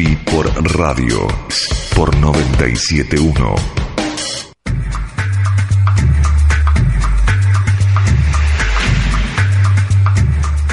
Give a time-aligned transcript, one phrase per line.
[0.00, 0.46] Pi por
[0.78, 1.28] radio
[1.94, 3.54] por 971.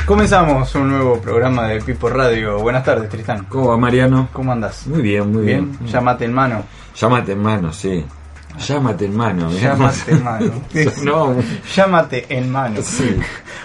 [0.06, 2.60] Comenzamos un nuevo programa de Pipo Radio.
[2.60, 3.44] Buenas tardes, Tristán.
[3.50, 4.30] ¿Cómo va, Mariano?
[4.32, 4.88] ¿Cómo andas?
[4.88, 5.78] Muy bien, muy bien.
[5.78, 6.64] Bien, llámate en mano.
[6.96, 8.06] Llámate en mano, sí.
[8.60, 9.52] Llámate en mano.
[9.52, 10.52] Llámate en mano.
[11.04, 11.36] no,
[11.76, 12.82] Llámate en mano.
[12.82, 13.18] sí.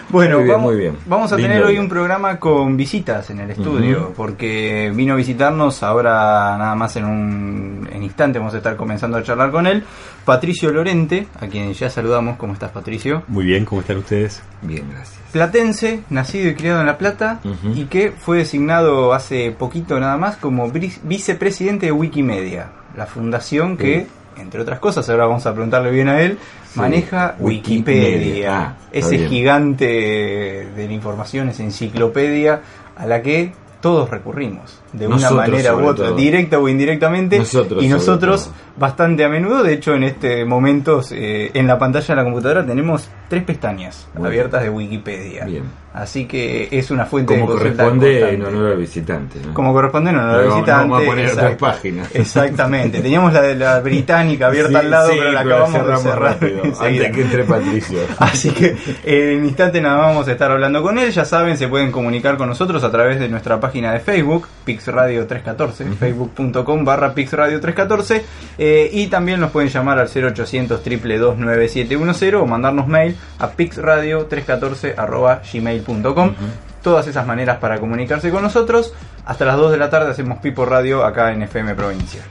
[0.08, 0.96] Bueno, Muy bien, vamos, muy bien.
[1.06, 1.80] vamos a Lindo tener hoy día.
[1.80, 7.04] un programa con visitas en el estudio, porque vino a visitarnos ahora nada más en
[7.06, 9.84] un en instante vamos a estar comenzando a charlar con él,
[10.26, 12.36] Patricio Lorente, a quien ya saludamos.
[12.36, 13.22] ¿Cómo estás, Patricio?
[13.28, 14.42] Muy bien, ¿cómo están ustedes?
[14.60, 15.18] Bien, gracias.
[15.32, 17.40] Platense, nacido y criado en La Plata,
[17.74, 24.06] y que fue designado hace poquito nada más como vicepresidente de Wikimedia, la fundación que,
[24.38, 26.38] entre otras cosas, ahora vamos a preguntarle bien a él,
[26.72, 26.78] Sí.
[26.80, 28.60] maneja Wikipedia.
[28.60, 29.28] Ah, ese bien.
[29.28, 32.60] gigante de la información, esa enciclopedia
[32.96, 36.16] a la que todos recurrimos, de una manera u otra, todo.
[36.16, 41.50] directa o indirectamente, Nosotros, y nosotros bastante a menudo, de hecho en este momento eh,
[41.54, 45.44] en la pantalla de la computadora tenemos tres pestañas Muy abiertas de Wikipedia.
[45.44, 45.82] Bien.
[45.94, 49.38] Así que es una fuente Como de corresponde en honor al visitante.
[49.46, 49.52] ¿no?
[49.52, 50.70] Como corresponde en honor al visitante.
[50.70, 52.08] vamos a poner otras páginas.
[52.14, 53.00] Exactamente.
[53.00, 56.38] Teníamos la de la británica abierta Sí, al lado, sí, pero la acabamos de cerrar.
[56.80, 57.98] antes que entre Patricio.
[58.18, 61.10] Así que en un instante nada vamos a estar hablando con él.
[61.10, 64.48] Ya saben, se pueden comunicar con nosotros a través de nuestra página de Facebook,
[64.82, 68.24] Pixradio 314, facebook.com barra Pixradio 314.
[68.58, 74.26] eh, y también nos pueden llamar al 0800 222 9710 o mandarnos mail a pixradio
[74.26, 76.34] 314 arroba gmail.com.
[76.82, 78.92] Todas esas maneras para comunicarse con nosotros.
[79.24, 82.22] Hasta las 2 de la tarde hacemos Pipo Radio acá en FM Provincia.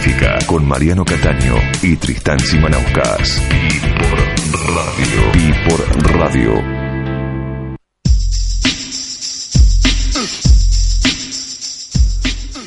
[0.00, 3.42] Científica con Mariano Cataño y Tristán Simanauskas.
[3.50, 4.18] Y por
[4.74, 5.22] radio.
[5.34, 6.80] Y por radio.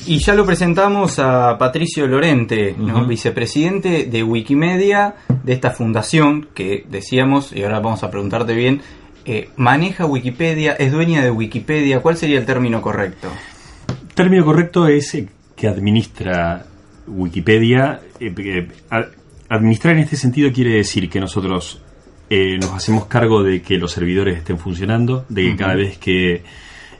[0.05, 3.05] Y ya lo presentamos a Patricio Lorente, ¿no?
[3.07, 8.81] vicepresidente de Wikimedia, de esta fundación que decíamos, y ahora vamos a preguntarte bien,
[9.25, 13.29] eh, maneja Wikipedia, es dueña de Wikipedia, ¿cuál sería el término correcto?
[14.13, 16.65] término correcto es eh, que administra
[17.07, 18.01] Wikipedia.
[18.19, 18.67] eh, eh,
[19.49, 21.81] administrar en este sentido quiere decir que nosotros
[22.29, 26.43] eh, nos hacemos cargo de que los servidores estén funcionando, de que cada vez que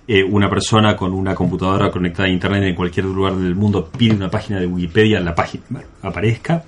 [0.08, 4.14] eh, una persona con una computadora conectada a Internet en cualquier lugar del mundo pide
[4.16, 5.64] una página de Wikipedia, la página
[6.02, 6.64] aparezca.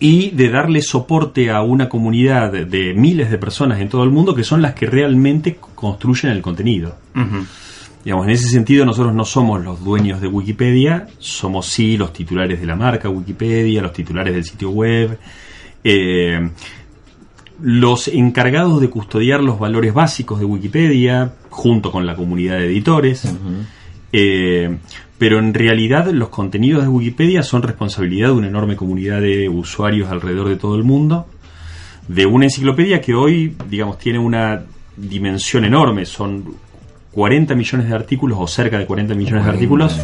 [0.00, 4.10] Y de darle soporte a una comunidad de- de miles de personas en todo el
[4.10, 6.96] mundo que son las que realmente construyen el contenido.
[8.04, 12.60] Digamos, en ese sentido nosotros no somos los dueños de Wikipedia, somos sí los titulares
[12.60, 15.18] de la marca Wikipedia, los titulares del sitio web,
[15.82, 16.50] eh,
[17.62, 23.26] los encargados de custodiar los valores básicos de Wikipedia, junto con la comunidad de editores.
[24.12, 24.76] Eh,
[25.16, 30.10] pero en realidad los contenidos de Wikipedia son responsabilidad de una enorme comunidad de usuarios
[30.10, 31.26] alrededor de todo el mundo,
[32.06, 34.62] de una enciclopedia que hoy, digamos, tiene una
[34.96, 36.63] dimensión enorme, son
[37.14, 39.98] 40 millones de artículos o cerca de 40 millones de artículos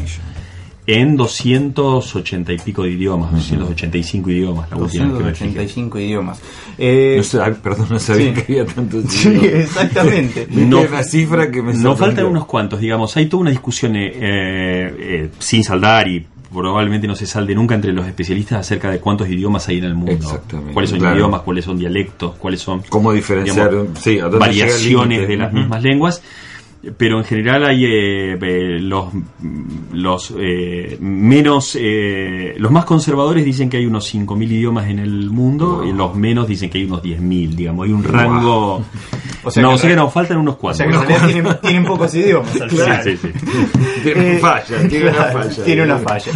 [0.87, 5.31] en 280 y pico de idiomas, 285 idiomas, la última vez que me.
[5.31, 6.41] 285 idiomas.
[6.79, 8.43] Eh, No sé, perdón, no sabía sí.
[8.43, 10.49] que había tantos sí, exactamente.
[10.51, 11.97] No- una cifra que me Nos sorprendió.
[12.07, 13.17] faltan unos cuantos, digamos.
[13.17, 17.93] Hay toda una discusión eh, eh, sin saldar y probablemente no se salde nunca entre
[17.93, 20.13] los especialistas acerca de cuántos idiomas hay en el mundo.
[20.13, 21.17] Exactamente, Cuáles son claro.
[21.17, 23.71] idiomas, cuáles son dialectos, cuáles son ¿Cómo diferenciar?
[23.71, 26.23] digamos, sí, ¿a dónde llega el variaciones de las mismas lenguas.
[26.97, 29.09] Pero en general hay eh, eh, los
[29.93, 35.31] los eh, menos eh, los más conservadores dicen que hay unos 5.000 idiomas en el
[35.31, 38.83] mundo y los menos dicen que hay unos 10.000 digamos hay un rango
[39.43, 41.01] O sea no que o sea que nos faltan unos O cuantos sea que en
[41.01, 43.03] realidad tienen, tienen pocos idiomas al final.
[43.05, 43.47] Sí, sí, sí.
[44.03, 45.65] Tiene una falla, tiene una falla.
[45.65, 46.33] Tiene una falla.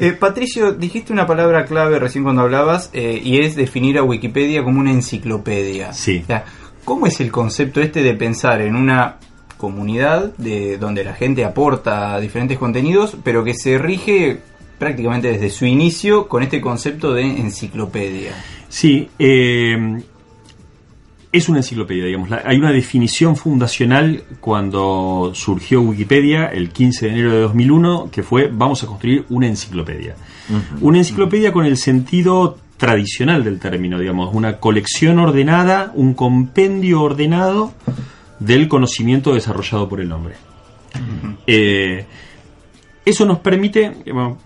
[0.00, 4.64] Eh, Patricio, dijiste una palabra clave recién cuando hablabas eh, y es definir a Wikipedia
[4.64, 5.92] como una enciclopedia.
[5.92, 6.20] Sí.
[6.24, 6.44] O sea,
[6.84, 9.18] ¿cómo es el concepto este de pensar en una
[9.58, 14.38] comunidad de donde la gente aporta diferentes contenidos, pero que se rige
[14.78, 18.32] prácticamente desde su inicio con este concepto de enciclopedia?
[18.70, 20.00] Sí, eh,
[21.30, 22.30] es una enciclopedia, digamos.
[22.30, 28.22] La- hay una definición fundacional cuando surgió Wikipedia el 15 de enero de 2001, que
[28.22, 30.14] fue vamos a construir una enciclopedia.
[30.80, 37.72] Una enciclopedia con el sentido tradicional del término, digamos, una colección ordenada, un compendio ordenado
[38.38, 40.34] del conocimiento desarrollado por el hombre.
[41.46, 42.04] Eh,
[43.04, 44.38] eso nos permite, eh, bueno,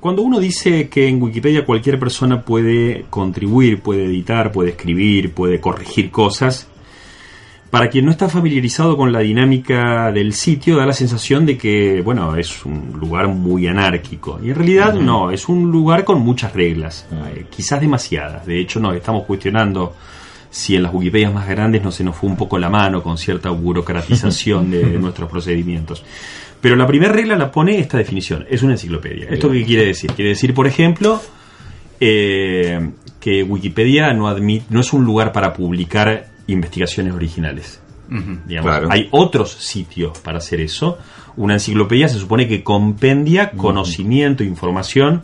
[0.00, 5.60] cuando uno dice que en Wikipedia cualquier persona puede contribuir, puede editar, puede escribir, puede
[5.60, 6.68] corregir cosas,
[7.72, 12.02] para quien no está familiarizado con la dinámica del sitio, da la sensación de que,
[12.02, 14.38] bueno, es un lugar muy anárquico.
[14.42, 18.44] Y en realidad no, es un lugar con muchas reglas, eh, quizás demasiadas.
[18.44, 19.94] De hecho, nos estamos cuestionando
[20.52, 23.16] si en las Wikipedias más grandes no se nos fue un poco la mano con
[23.18, 26.04] cierta burocratización de nuestros procedimientos.
[26.60, 29.26] Pero la primera regla la pone esta definición, es una enciclopedia.
[29.30, 30.12] ¿Esto qué quiere decir?
[30.12, 31.20] Quiere decir, por ejemplo,
[31.98, 37.80] eh, que Wikipedia no, admit- no es un lugar para publicar investigaciones originales.
[38.10, 38.38] Ujú.
[38.46, 38.88] Digamos, Claro.
[38.90, 40.98] Hay otros sitios para hacer eso.
[41.36, 45.22] Una enciclopedia se supone que compendia conocimiento, información,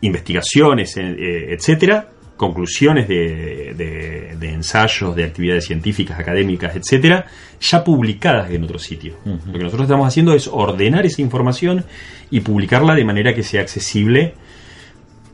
[0.00, 7.26] investigaciones, eh, eh, etcétera, conclusiones de, de- de ensayos, de actividades científicas, académicas, etcétera,
[7.60, 9.16] ya publicadas en otro sitio.
[9.26, 11.84] Lo que nosotros estamos haciendo es ordenar esa información
[12.30, 14.32] y publicarla de manera que sea accesible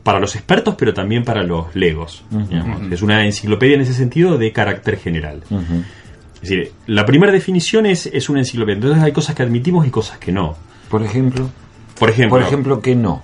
[0.03, 2.23] para los expertos, pero también para los legos.
[2.91, 5.41] Es una enciclopedia en ese sentido de carácter general.
[6.35, 8.75] Es decir, la primera definición es, es una enciclopedia.
[8.75, 10.55] Entonces hay cosas que admitimos y cosas que no.
[10.89, 11.49] Por ejemplo,
[11.97, 13.21] Por ejemplo, por ejemplo que no.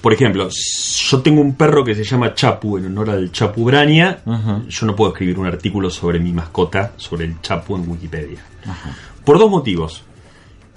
[0.00, 4.22] Por ejemplo, yo tengo un perro que se llama Chapu en honor al Chapu Brania.
[4.68, 8.38] Yo no puedo escribir un artículo sobre mi mascota, sobre el Chapu en Wikipedia.
[9.24, 10.04] Por dos motivos.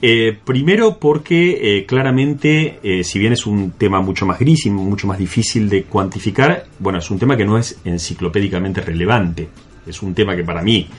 [0.05, 4.70] Eh, primero porque eh, claramente, eh, si bien es un tema mucho más gris y
[4.70, 9.48] mucho más difícil de cuantificar, bueno, es un tema que no es enciclopédicamente relevante.
[9.88, 10.89] Es un tema que para mí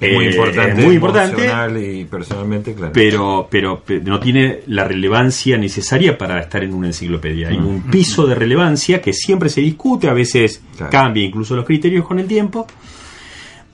[0.00, 0.80] muy eh, importante.
[0.80, 2.92] es muy importante y personalmente, claro.
[2.92, 7.48] pero, pero pe- no tiene la relevancia necesaria para estar en una enciclopedia.
[7.48, 10.90] Hay un piso de relevancia que siempre se discute, a veces Claro.
[10.90, 12.66] cambia incluso los criterios con el tiempo.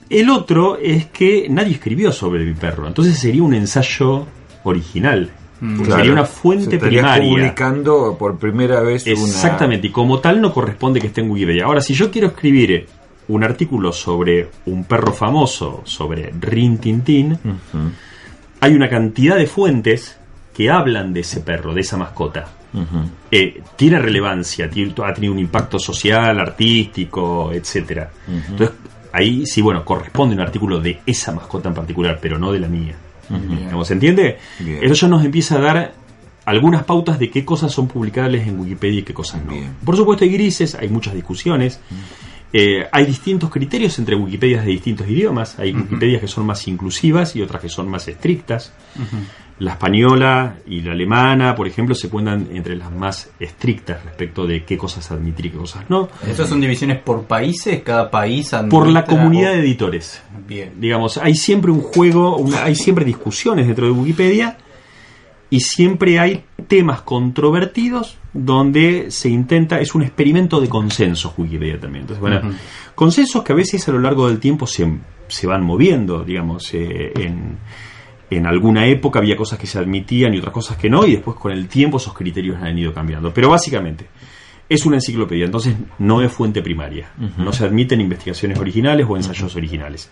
[0.09, 4.25] El otro es que nadie escribió sobre mi perro, entonces sería un ensayo
[4.63, 5.31] original.
[5.61, 5.85] Mm.
[5.85, 7.29] Sería una fuente Se primaria.
[7.29, 9.13] publicando por primera vez una...
[9.13, 11.65] Exactamente, y como tal no corresponde que esté en Wikipedia.
[11.65, 12.87] Ahora, si yo quiero escribir
[13.27, 17.37] un artículo sobre un perro famoso, sobre Rin Tin Tin,
[18.59, 20.17] hay una cantidad de fuentes
[20.55, 22.47] que hablan de ese perro, de esa mascota.
[23.31, 28.09] Eh, tiene relevancia, tiene- ha tenido un impacto social, artístico, etcétera.
[28.49, 28.75] Entonces,
[29.13, 32.67] ahí sí, bueno, corresponde un artículo de esa mascota en particular, pero no de la
[32.67, 32.95] mía.
[33.71, 34.37] ¿Cómo ¿Se entiende?
[34.59, 34.79] Bien.
[34.81, 35.93] Eso ya nos empieza a dar
[36.43, 39.51] algunas pautas de qué cosas son publicables en Wikipedia y qué cosas no.
[39.53, 39.73] Bien.
[39.85, 41.79] Por supuesto hay grises, hay muchas discusiones.
[42.53, 45.57] Eh, hay distintos criterios entre Wikipedias de distintos idiomas.
[45.59, 48.73] Hay Wikipedias que son más inclusivas y otras que son más estrictas.
[49.59, 54.65] La española y la alemana, por ejemplo, se cuentan entre las más estrictas respecto de
[54.65, 56.09] qué cosas admitir y qué cosas no.
[56.27, 57.81] ¿Estas son divisiones por países?
[57.83, 60.21] ¿Cada país Por la comunidad de editores.
[60.47, 60.73] Bien.
[60.77, 64.57] Digamos, hay siempre un juego, una- hay siempre discusiones dentro de Wikipedia
[65.51, 72.03] y siempre hay temas controvertidos donde se intenta, es un experimento de consensos Wikipedia también.
[72.03, 72.55] Entonces, bueno,
[72.95, 74.89] consensos que a veces a lo largo del tiempo se,
[75.27, 77.57] se van moviendo, digamos, eh, en,
[78.29, 81.35] en alguna época había cosas que se admitían y otras cosas que no, y después
[81.35, 83.33] con el tiempo esos criterios han ido cambiando.
[83.33, 84.07] Pero básicamente,
[84.69, 87.11] es una enciclopedia, entonces no es fuente primaria.
[87.37, 90.09] No se admiten investigaciones originales o ensayos originales.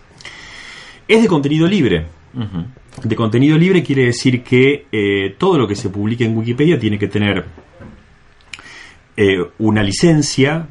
[1.08, 2.04] Es de contenido libre.
[3.04, 6.98] De contenido libre quiere decir que eh, todo lo que se publique en Wikipedia tiene
[6.98, 7.46] que tener
[9.16, 10.68] eh, una licencia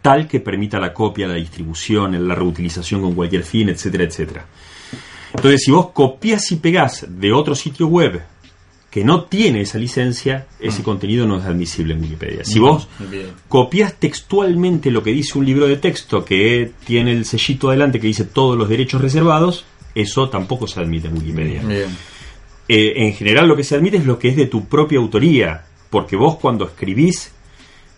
[0.00, 4.46] tal que permita la copia, la distribución, la reutilización con cualquier fin, etcétera, etcétera.
[5.34, 8.22] Entonces, si vos copias y pegás de otro sitio web
[8.90, 12.44] que no tiene esa licencia, ese contenido no es admisible en Wikipedia.
[12.44, 13.26] Si vos Bien.
[13.48, 18.06] copias textualmente lo que dice un libro de texto que tiene el sellito adelante que
[18.06, 21.62] dice todos los derechos reservados, eso tampoco se admite en Wikipedia.
[22.68, 25.64] Eh, en general lo que se admite es lo que es de tu propia autoría,
[25.90, 27.30] porque vos cuando escribís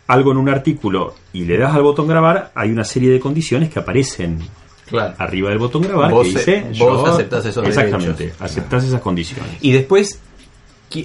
[0.08, 3.70] algo en un artículo y le das al botón grabar, hay una serie de condiciones
[3.70, 4.38] que aparecen
[4.88, 5.14] Claro.
[5.18, 8.40] arriba del botón grabar Vos, que dice vos yo- aceptás esos exactamente, derechos.
[8.42, 9.52] aceptás esas condiciones.
[9.60, 10.20] Y después,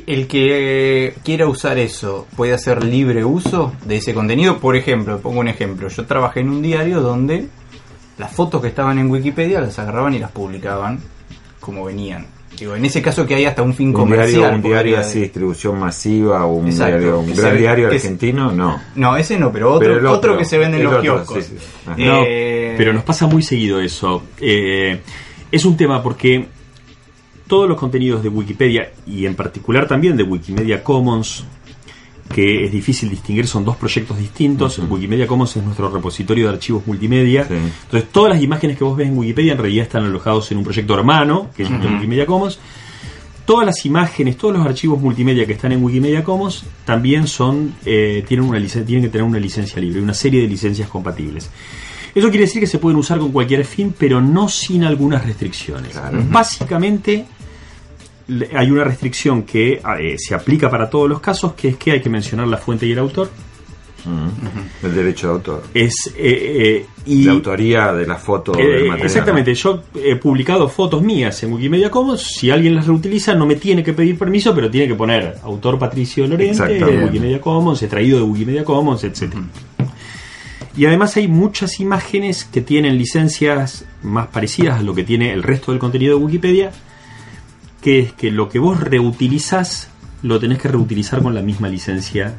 [0.05, 4.60] el que quiera usar eso, ¿puede hacer libre uso de ese contenido?
[4.60, 5.88] Por ejemplo, pongo un ejemplo.
[5.88, 7.48] Yo trabajé en un diario donde
[8.22, 11.00] las fotos que estaban en Wikipedia las agarraban y las publicaban
[11.60, 12.25] como venían.
[12.58, 14.30] Digo, en ese caso que hay hasta un fin Un comercial.
[14.42, 16.98] diario, un diario así, distribución masiva, o un, Exacto.
[17.00, 18.80] diario, un Que gran diario argentino, no.
[18.96, 21.44] No, ese no, pero otro, Pero otro, otro, que se vende en los otro, kioscos.
[21.46, 21.66] sí, sí.
[21.88, 21.96] Ajá.
[21.98, 24.24] No, Eh, pero nos pasa muy seguido eso.
[24.40, 25.00] Eh,
[25.51, 26.46] es un tema porque
[27.48, 31.46] todos los contenidos de Wikipedia y en particular también de Wikimedia Commons,
[32.32, 34.80] que es difícil distinguir, son dos proyectos distintos.
[34.80, 37.46] Wikimedia Commons es nuestro repositorio de archivos multimedia.
[37.46, 37.54] Sí.
[37.54, 40.64] Entonces, todas las imágenes que vos ves en Wikipedia en realidad están alojados en un
[40.64, 42.60] proyecto hermano, que es Wikimedia Commons.
[43.46, 48.24] Todas las imágenes, todos los archivos multimedia que están en Wikimedia Commons también son eh,
[48.28, 51.50] tienen, una tienen que tener una licencia libre, una serie de licencias compatibles.
[52.14, 56.00] Eso quiere decir que se pueden usar con cualquier fin, pero no sin algunas restricciones.
[56.30, 57.26] Básicamente,
[58.56, 62.01] hay una restricción que eh, se aplica para todos los casos, que es que hay
[62.01, 63.30] que mencionar la fuente y el autor.
[64.06, 64.86] Mm.
[64.86, 65.63] El derecho de autor.
[65.74, 69.06] Es, eh, eh, y, la autoría de la foto eh, del material.
[69.06, 72.22] exactamente, yo he publicado fotos mías en Wikimedia Commons.
[72.22, 75.78] Si alguien las reutiliza, no me tiene que pedir permiso, pero tiene que poner autor
[75.78, 79.34] Patricio Lorente, de Wikimedia Commons, extraído de Wikimedia Commons, etc.
[80.75, 85.44] Y además hay muchas imágenes que tienen licencias más parecidas a lo que tiene el
[85.44, 86.72] resto del contenido de Wikipedia,
[87.82, 89.90] que es que lo que vos reutilizás
[90.24, 92.36] lo tenés que reutilizar con la misma licencia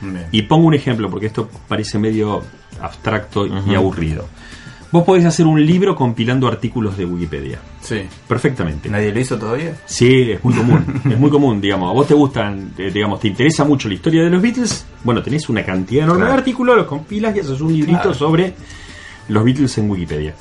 [0.00, 0.26] Bien.
[0.32, 2.42] y pongo un ejemplo, porque esto parece medio
[2.80, 4.26] abstracto y aburrido.
[4.90, 7.58] Vos podés hacer un libro compilando artículos de Wikipedia.
[7.80, 8.02] Sí.
[8.28, 8.90] Perfectamente.
[8.90, 9.74] ¿Nadie lo hizo todavía?
[9.86, 11.00] Sí, es muy común.
[11.10, 11.88] es muy común, digamos.
[11.88, 14.84] A vos te gustan, eh, digamos, te interesa mucho la historia de los Beatles.
[15.02, 18.14] Bueno, tenés una cantidad enorme de artículos, los compilas y haces un librito Claro.
[18.14, 18.52] sobre
[19.28, 20.34] los Beatles en Wikipedia.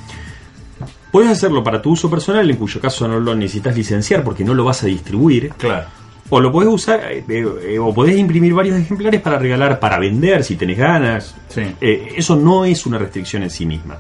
[1.12, 4.54] Puedes hacerlo para tu uso personal, en cuyo caso no lo necesitas licenciar porque no
[4.54, 5.50] lo vas a distribuir.
[5.58, 5.88] Claro.
[6.30, 10.46] O lo podés usar, eh, eh, o podés imprimir varios ejemplares para regalar, para vender
[10.46, 11.36] si tenés ganas.
[11.50, 11.64] Sí.
[11.82, 13.98] Eh, eso no es una restricción en sí misma.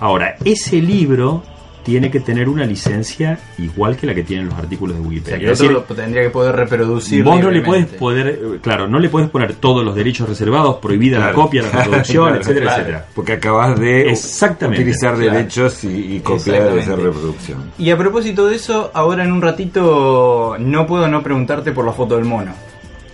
[0.00, 1.42] Ahora, ese libro
[1.86, 5.08] tiene que tener una licencia igual que la que tienen los artículos de O sea,
[5.10, 5.38] Wikipedia.
[5.38, 7.22] que Es otro decir, lo tendría que poder reproducir.
[7.24, 10.76] vos no le puedes poder, eh, claro, no le puedes poner todos los derechos reservados,
[10.82, 12.80] prohibida la copia, la reproducción, Claro, etcétera, claro.
[12.82, 13.06] etcétera.
[13.14, 15.32] Porque acabas de Exactamente, utilizar claro.
[15.32, 17.70] derechos y, y copiar esa reproducción.
[17.78, 21.92] Y a propósito de eso, ahora en un ratito no puedo no preguntarte por la
[21.92, 22.52] foto del mono.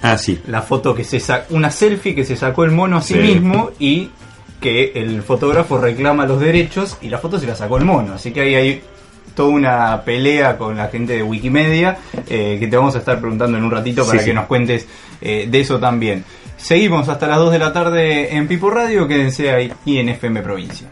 [0.00, 0.40] Ah, sí.
[0.48, 3.20] La foto que se sacó, una selfie que se sacó el mono a sí, Sí.
[3.20, 4.10] mismo y
[4.62, 8.14] que el fotógrafo reclama los derechos y la foto se la sacó el mono.
[8.14, 8.82] Así que ahí hay
[9.34, 13.58] toda una pelea con la gente de Wikimedia eh, que te vamos a estar preguntando
[13.58, 14.34] en un ratito para Sí, que sí.
[14.34, 14.86] nos cuentes
[15.20, 16.24] eh, de eso también.
[16.56, 20.42] Seguimos hasta las 2 de la tarde en Pipo Radio, quédense ahí y en FM
[20.42, 20.88] Provincia.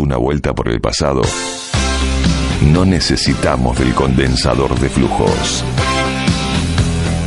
[0.00, 1.22] Una vuelta por el pasado,
[2.72, 5.64] no necesitamos del condensador de flujos.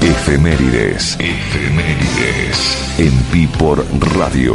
[0.01, 1.17] Efemérides.
[1.19, 2.95] Efemérides.
[2.97, 3.85] En Pi por
[4.17, 4.53] Radio.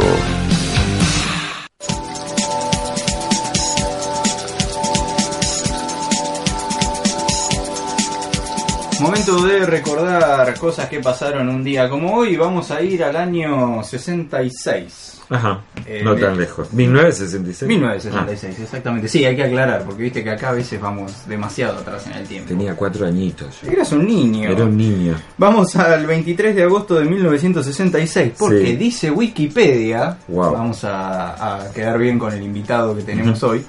[8.99, 12.35] Momento de recordar cosas que pasaron un día como hoy.
[12.35, 15.21] Vamos a ir al año 66.
[15.29, 16.71] Ajá, Eh, no tan lejos.
[16.73, 17.67] 1966.
[17.69, 19.07] 1966, exactamente.
[19.07, 22.27] Sí, hay que aclarar, porque viste que acá a veces vamos demasiado atrás en el
[22.27, 22.49] tiempo.
[22.49, 23.63] tenía cuatro añitos.
[23.63, 24.49] Eras un niño.
[24.49, 25.15] Era un niño.
[25.37, 28.75] Vamos al 23 de agosto de 1966, porque Sí.
[28.75, 30.51] dice Wikipedia, Wow.
[30.51, 33.63] vamos a, a quedar bien con el invitado que tenemos hoy,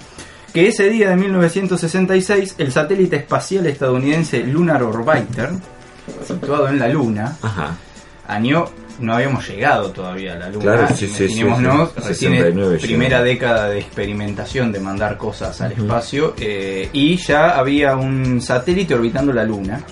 [0.52, 5.50] que ese día de 1966 el satélite espacial estadounidense Lunar Orbiter,
[6.26, 7.76] situado en la Luna, Ajá.
[8.26, 8.64] año
[9.00, 13.68] no habíamos llegado todavía a la Luna, Claro, sí, sí, sí, recién 69 primera década
[13.68, 19.44] de experimentación de mandar cosas al espacio eh, y ya había un satélite orbitando la
[19.44, 19.82] Luna.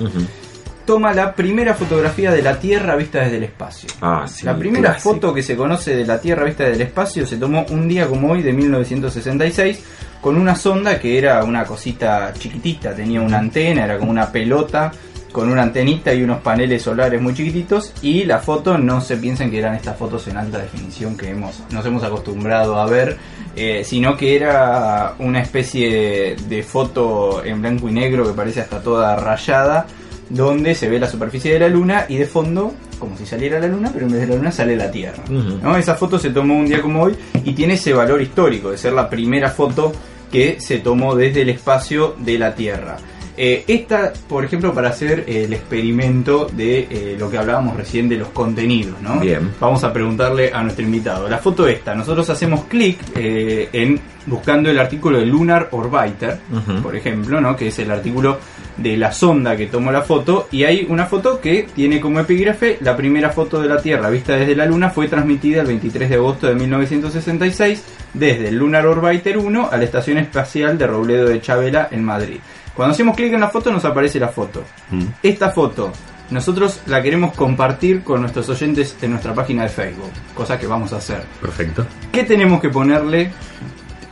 [0.85, 3.89] Toma la primera fotografía de la Tierra vista desde el espacio.
[4.01, 4.47] Ah, sí.
[4.47, 5.15] la primera clásico.
[5.15, 8.07] foto que se conoce de la Tierra vista desde el espacio se tomó un día
[8.07, 9.83] como hoy de 1966
[10.21, 14.93] con una sonda que era una cosita chiquitita, tenía una antena, era como una pelota
[15.37, 19.51] con una antenita y unos paneles solares muy chiquititos y la foto no se piensen
[19.51, 23.19] que eran estas fotos en alta definición que hemos, nos hemos acostumbrado a ver,
[23.55, 28.81] eh, sino que era una especie de foto en blanco y negro que parece hasta
[28.81, 29.87] toda rayada,
[30.31, 33.69] donde se ve la superficie de la luna y de fondo, como si saliera la
[33.69, 35.23] luna, pero en vez de la luna sale la Tierra.
[35.29, 35.77] ¿no?
[35.77, 38.95] Esa foto se tomó un día como hoy y tiene ese valor histórico de ser
[38.95, 39.93] la primera foto
[40.33, 42.97] que se tomó desde el espacio de la Tierra.
[43.37, 48.17] Eh, esta, por ejemplo, para hacer el experimento de eh, lo que hablábamos recién de
[48.17, 49.21] los contenidos, ¿no?
[49.21, 49.53] Bien.
[49.61, 51.29] Vamos a preguntarle a nuestro invitado.
[51.29, 56.41] La foto esta, nosotros hacemos clic eh, en buscando el artículo de Lunar Orbiter,
[56.83, 57.55] por ejemplo, ¿no?
[57.55, 58.39] Que es el artículo
[58.77, 62.77] de la sonda que tomó la foto y hay una foto que tiene como epígrafe
[62.81, 66.15] la primera foto de la Tierra vista desde la Luna fue transmitida el 23 de
[66.17, 71.41] agosto de 1966 desde el Lunar Orbiter 1 a la Estación Espacial de Robledo de
[71.41, 72.39] Chabela en Madrid.
[72.77, 74.63] Cuando hacemos clic en la foto nos aparece la foto.
[74.91, 75.05] Mm.
[75.23, 75.91] Esta foto
[76.31, 80.93] nosotros la queremos compartir con nuestros oyentes en nuestra página de Facebook, cosa que vamos
[80.93, 81.23] a hacer.
[81.41, 81.87] Perfecto.
[82.13, 83.23] ¿Qué tenemos que ponerle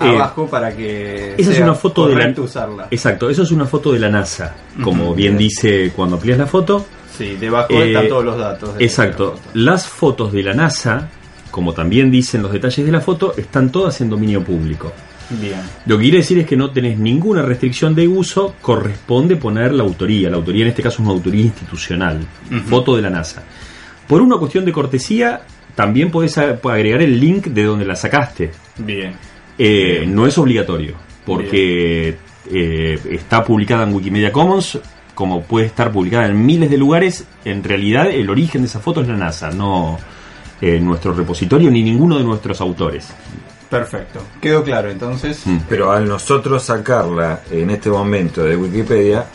[0.00, 2.88] Eh, abajo para que Esa es una foto de la usarla?
[2.90, 4.54] Exacto, eso es una foto de la NASA.
[4.82, 6.84] Como bien dice cuando amplías la foto.
[7.16, 8.76] Sí, debajo Eh, están todos los datos.
[8.76, 9.24] de Exacto.
[9.24, 9.50] la foto.
[9.54, 11.08] Las fotos de la NASA,
[11.52, 14.92] como también dicen los detalles de la foto, están todas en dominio público.
[15.30, 15.60] Bien.
[15.86, 19.82] Lo que quiere decir es que no tenés ninguna restricción de uso, corresponde poner la
[19.82, 20.30] autoría.
[20.30, 22.26] La autoría en este caso es una autoría institucional.
[22.46, 22.60] Ujú.
[22.60, 23.42] Foto de la NASA.
[24.06, 25.42] Por una cuestión de cortesía,
[25.74, 28.50] también podés agregar el link de donde la sacaste.
[28.78, 29.14] Bien.
[29.56, 32.16] Eh, no es obligatorio, porque
[32.50, 34.78] eh, está publicada en Wikimedia Commons,
[35.14, 37.26] como puede estar publicada en miles de lugares.
[37.44, 39.98] En realidad, el origen de esa foto es la NASA, no
[40.60, 43.12] eh, nuestro repositorio ni ninguno de nuestros autores.
[43.78, 44.20] Perfecto.
[44.40, 45.46] Quedó claro entonces.
[45.46, 45.58] Mm.
[45.68, 49.26] Pero al nosotros sacarla en este momento de Wikipedia,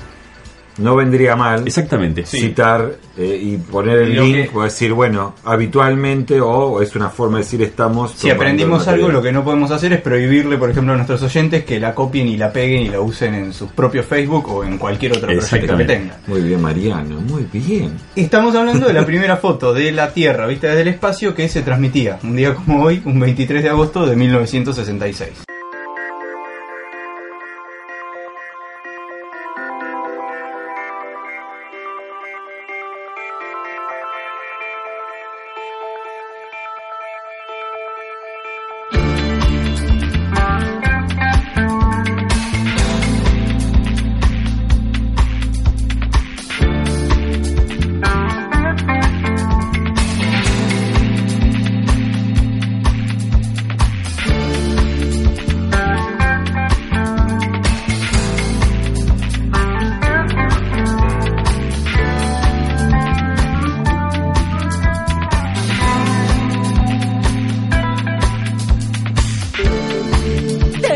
[0.80, 2.26] no vendría mal Exactamente.
[2.26, 2.40] Sí.
[2.40, 7.10] citar eh, y poner el Lo link que- o decir, bueno, habitualmente o es una
[7.10, 8.12] forma de decir estamos.
[8.16, 11.64] Si aprendimos algo, lo que no podemos hacer es prohibirle, por ejemplo, a nuestros oyentes
[11.66, 14.78] que la copien y la peguen y la usen en sus propios Facebook o en
[14.78, 16.18] cualquier otro proyecto que tengan.
[16.28, 17.92] Muy bien, Mariano, muy bien.
[18.16, 21.62] Estamos hablando de la primera foto de la Tierra vista desde el espacio que se
[21.62, 25.49] transmitía un día como hoy, un 23 de agosto de 1966.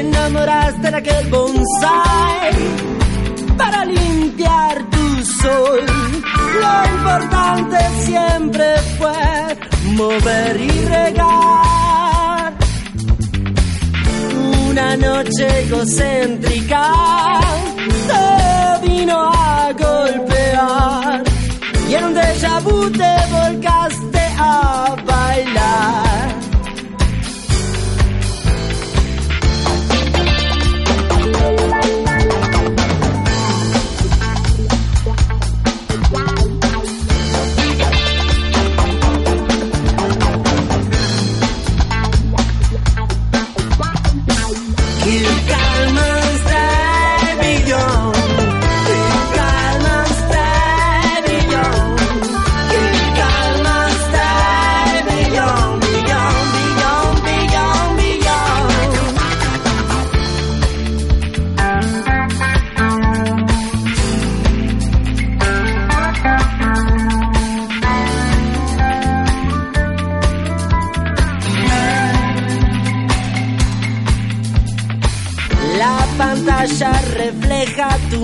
[0.03, 2.51] Enamoraste de aquel bonsai
[3.57, 5.05] para limpiar tu
[5.41, 5.81] sol.
[6.61, 9.23] Lo importante siempre fue
[9.99, 12.53] mover y regar.
[14.69, 16.85] Una noche egocéntrica
[18.09, 21.23] te vino a golpear
[21.89, 26.02] y en un déjà vu te volcaste a bailar.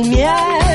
[0.04, 0.69] 面。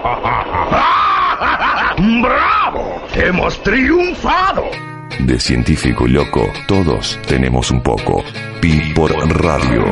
[2.22, 3.02] ¡Bravo!
[3.14, 4.64] ¡Hemos triunfado!
[5.18, 8.24] De científico loco, todos tenemos un poco.
[8.60, 9.84] Pi por radio.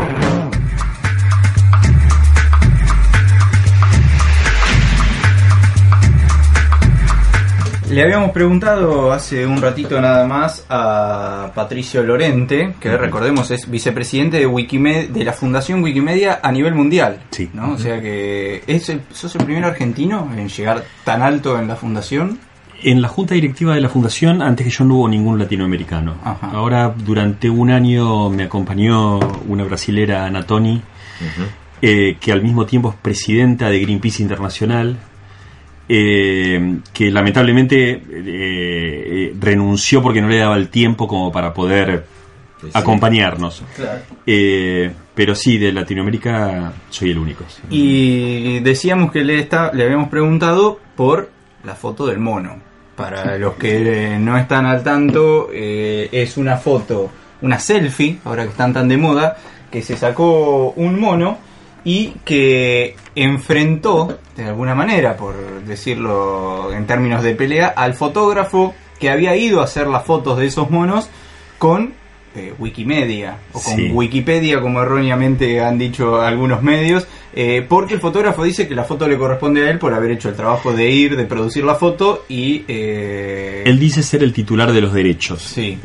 [7.91, 14.39] Le habíamos preguntado hace un ratito nada más a Patricio Lorente, que recordemos es vicepresidente
[14.39, 17.21] de Wikimedia, de la Fundación Wikimedia a nivel mundial.
[17.31, 17.49] Sí.
[17.55, 17.73] ¿no?
[17.73, 21.77] O sea que es el, sos el primer argentino en llegar tan alto en la
[21.77, 22.39] fundación.
[22.83, 26.17] En la junta directiva de la fundación, antes que yo no hubo ningún latinoamericano.
[26.23, 26.51] Ajá.
[26.53, 30.83] Ahora, durante un año me acompañó una brasilera, Anatoni,
[31.81, 34.99] eh, que al mismo tiempo es presidenta de Greenpeace Internacional,
[35.89, 42.05] eh, que lamentablemente eh, eh, renunció porque no le daba el tiempo como para poder
[42.61, 43.63] Sí, acompañarnos.
[44.27, 47.45] Eh, pero sí, de Latinoamérica soy el único.
[47.47, 47.63] sí.
[47.71, 51.31] Y decíamos que le, está, le habíamos preguntado por
[51.63, 52.57] la foto del mono.
[52.97, 57.09] Para los que no están al tanto, eh, es una foto,
[57.43, 59.37] una selfie, ahora que están tan de moda,
[59.71, 61.39] que se sacó un mono
[61.85, 65.35] y que enfrentó, de alguna manera, por
[65.67, 70.47] decirlo en términos de pelea, al fotógrafo que había ido a hacer las fotos de
[70.47, 71.09] esos monos
[71.59, 71.93] con
[72.35, 73.91] eh, Wikimedia o con Sí.
[73.93, 79.09] Wikipedia como erróneamente han dicho algunos medios eh, porque el fotógrafo dice que la foto
[79.09, 82.25] le corresponde a él por haber hecho el trabajo de ir de producir la foto
[82.29, 85.43] y eh, Él dice ser el titular de los derechos.
[85.43, 85.79] Sí.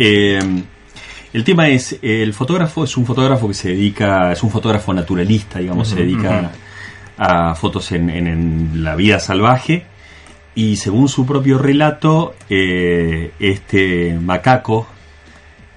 [1.33, 5.59] El tema es, el fotógrafo es un fotógrafo que se dedica, es un fotógrafo naturalista,
[5.59, 6.51] digamos, se dedica
[7.17, 9.85] a fotos en, en- en la vida salvaje.
[10.55, 14.85] Y según su propio relato, eh, este macaco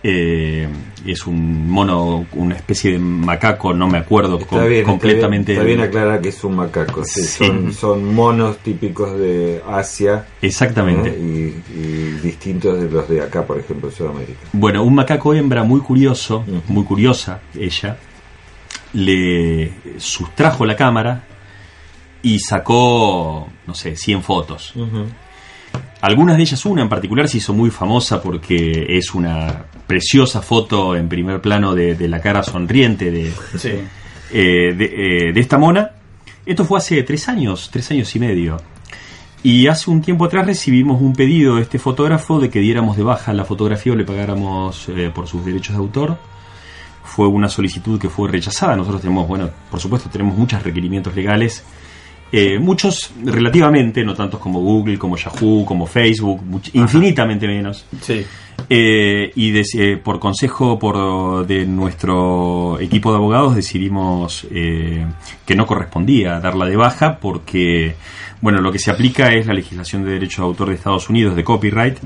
[0.02, 0.68] eh,
[1.06, 5.52] es un mono, una especie de macaco, no me acuerdo Está com- bien, completamente.
[5.52, 7.04] Está bien, está bien aclarar que es un macaco.
[7.04, 7.46] sí, Sí.
[7.46, 11.10] Son, son monos típicos de Asia Exactamente.
[11.10, 11.18] ¿eh?
[11.18, 14.40] y, y distintos de los de acá, por ejemplo, Sudamérica.
[14.52, 17.96] Bueno, un macaco hembra muy curioso, muy curiosa ella,
[18.92, 21.24] le sustrajo la cámara
[22.22, 24.72] y sacó, no sé, 100 fotos.
[26.06, 30.94] Algunas de ellas, una en particular, se hizo muy famosa porque es una preciosa foto
[30.94, 33.70] en primer plano de, de la cara sonriente de, sí.
[34.32, 35.90] eh, de, eh, de esta mona.
[36.46, 38.56] Esto fue hace tres años, tres años y medio.
[39.42, 43.02] Y hace un tiempo atrás recibimos un pedido de este fotógrafo de que diéramos de
[43.02, 46.18] baja la fotografía o le pagáramos eh, por sus derechos de autor.
[47.02, 48.76] Fue una solicitud que fue rechazada.
[48.76, 51.64] Nosotros tenemos, bueno, por supuesto, tenemos muchos requerimientos legales.
[52.32, 57.86] Eh, muchos relativamente, no tantos como Google, como Yahoo, como Facebook, much- infinitamente menos.
[58.00, 58.24] Sí.
[58.68, 65.06] Eh, y eh, por consejo por, de nuestro equipo de abogados decidimos eh,
[65.44, 67.94] que no correspondía darla de baja porque
[68.40, 71.36] bueno lo que se aplica es la legislación de derecho de autor de Estados Unidos
[71.36, 71.98] de copyright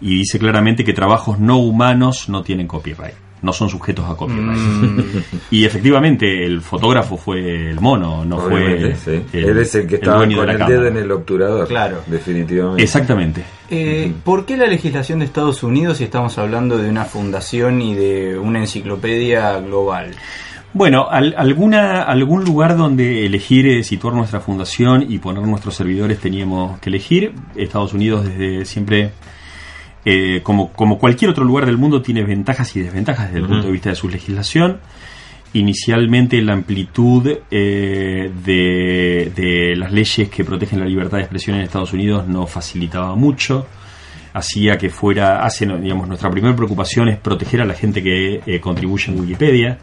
[0.00, 4.58] y dice claramente que trabajos no humanos no tienen copyright no son sujetos a copyright
[4.58, 5.00] Mm,
[5.50, 9.38] y efectivamente el fotógrafo fue el mono no Obviamente, fue sí.
[9.38, 10.68] Él es el que estaba con el cámara.
[10.68, 11.68] dedo en el obturador.
[11.68, 12.02] Claro.
[12.06, 12.82] Definitivamente.
[12.82, 17.80] exactamente Eh, ¿Por qué la legislación de Estados Unidos si estamos hablando de una fundación
[17.82, 20.14] y de una enciclopedia global?
[20.74, 26.18] Bueno, al- alguna, algún lugar donde elegir eh, situar nuestra fundación y poner nuestros servidores
[26.18, 27.32] teníamos que elegir.
[27.56, 29.12] Estados Unidos desde siempre,
[30.04, 33.66] eh, como, como cualquier otro lugar del mundo, tiene ventajas y desventajas desde el punto
[33.66, 34.78] de vista de su legislación.
[35.54, 41.62] Inicialmente la amplitud eh, de, de las leyes que protegen la libertad de expresión en
[41.62, 43.66] Estados Unidos no facilitaba mucho
[44.34, 48.60] hacía que fuera, hace, digamos, nuestra primera preocupación es proteger a la gente que eh,
[48.60, 49.78] contribuye en Wikipedia,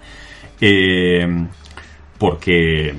[0.62, 1.48] eh,
[2.18, 2.94] porque,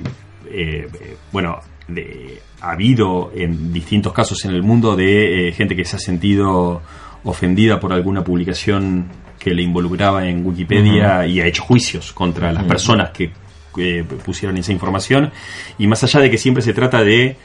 [0.51, 0.89] eh,
[1.33, 5.99] bueno, de- ha habido en distintos casos en el mundo de gente que se ha
[6.01, 6.83] sentido
[7.27, 9.05] ofendida por alguna publicación
[9.39, 13.31] que le involucraba en Wikipedia y ha hecho juicios contra las personas que
[13.79, 15.31] eh, pusieron esa información.
[15.79, 17.37] Y más allá de que siempre se trata de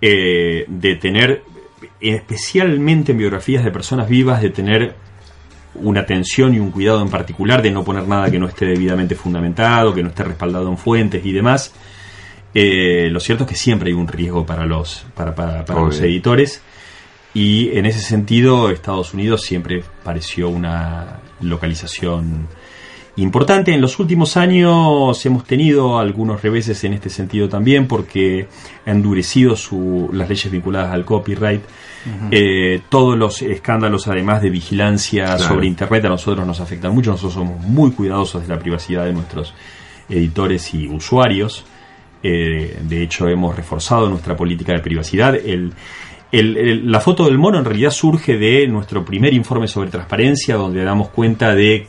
[0.00, 1.42] eh, de tener,
[2.00, 4.94] especialmente en biografías de personas vivas, de tener
[5.74, 9.14] una atención y un cuidado en particular, de no poner nada que no esté debidamente
[9.14, 11.72] fundamentado, que no esté respaldado en fuentes y demás.
[12.54, 16.00] Eh, lo cierto es que siempre hay un riesgo para los, para, para- para los
[16.00, 16.62] editores
[17.34, 22.48] y en ese sentido Estados Unidos siempre pareció una localización
[23.16, 23.72] importante.
[23.74, 28.48] En los últimos años hemos tenido algunos reveses en este sentido también porque
[28.86, 31.60] ha endurecido su- las leyes vinculadas al copyright.
[32.30, 35.44] Eh, todos los escándalos, además de vigilancia Claro.
[35.44, 37.10] sobre Internet, a nosotros nos afectan mucho.
[37.10, 39.52] Nosotros somos muy cuidadosos de la privacidad de nuestros
[40.08, 41.64] editores y usuarios.
[42.22, 45.34] Eh, de hecho, hemos reforzado nuestra política de privacidad.
[45.34, 45.72] El,
[46.32, 50.56] el- el- la foto del mono en realidad surge de nuestro primer informe sobre transparencia,
[50.56, 51.86] donde damos cuenta de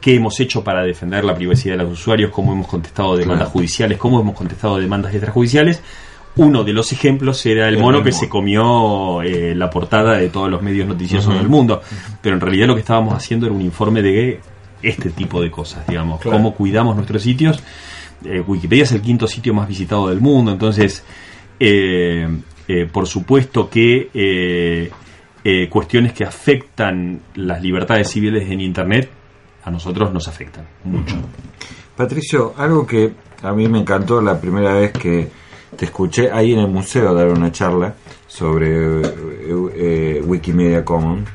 [0.00, 3.50] qué hemos hecho para defender la privacidad de los usuarios, cómo hemos contestado demandas Claro.
[3.52, 5.82] judiciales, cómo hemos contestado demandas extrajudiciales.
[6.36, 10.50] Uno de los ejemplos era el mono que se comió eh, la portada de todos
[10.50, 11.80] los medios noticiosos del mundo.
[12.20, 14.38] Pero en realidad lo que estábamos haciendo era un informe de
[14.82, 16.36] este tipo de cosas, digamos, Claro.
[16.36, 17.58] cómo cuidamos nuestros sitios.
[18.24, 21.02] Eh, Wikipedia es el quinto sitio más visitado del mundo, entonces,
[21.58, 22.28] eh,
[22.68, 24.90] eh, por supuesto que eh,
[25.44, 29.08] eh, cuestiones que afectan las libertades civiles en Internet
[29.64, 31.16] a nosotros nos afectan mucho.
[31.96, 35.28] Patricio, algo que a mí me encantó la primera vez que
[35.76, 37.94] te escuché ahí en el museo dar una charla
[38.26, 39.02] sobre
[39.74, 41.28] eh, Wikimedia Commons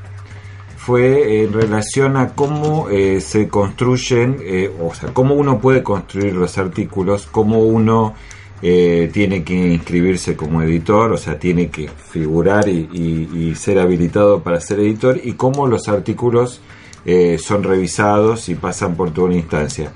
[0.81, 6.33] fue en relación a cómo eh, se construyen, eh, o sea, cómo uno puede construir
[6.33, 8.15] los artículos, cómo uno
[8.61, 12.87] eh, tiene que inscribirse como editor, o sea, tiene que figurar y,
[13.33, 16.61] y- ser habilitado para ser editor, y cómo los artículos
[17.05, 19.91] eh, son revisados y pasan por toda una instancia.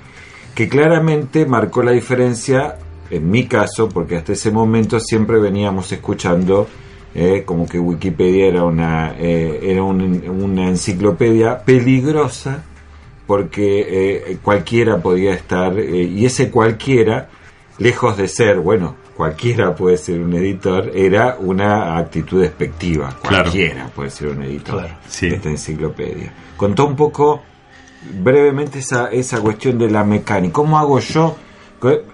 [0.54, 2.76] Que claramente marcó la diferencia,
[3.10, 6.66] en mi caso, porque hasta ese momento siempre veníamos escuchando
[7.14, 12.64] eh, como que Wikipedia era una, eh, era un- una enciclopedia peligrosa
[13.26, 13.86] porque
[14.32, 17.28] eh, cualquiera podía estar, y ese cualquiera,
[17.78, 23.08] lejos de ser, bueno, cualquiera puede ser un editor, era una actitud despectiva.
[23.22, 23.44] Claro.
[23.44, 24.94] Cualquiera puede ser un editor Claro.
[25.08, 25.28] Sí.
[25.28, 26.32] de esta enciclopedia.
[26.56, 27.42] Contó un poco
[28.22, 30.52] brevemente esa, esa cuestión de la mecánica.
[30.52, 31.36] ¿Cómo hago yo?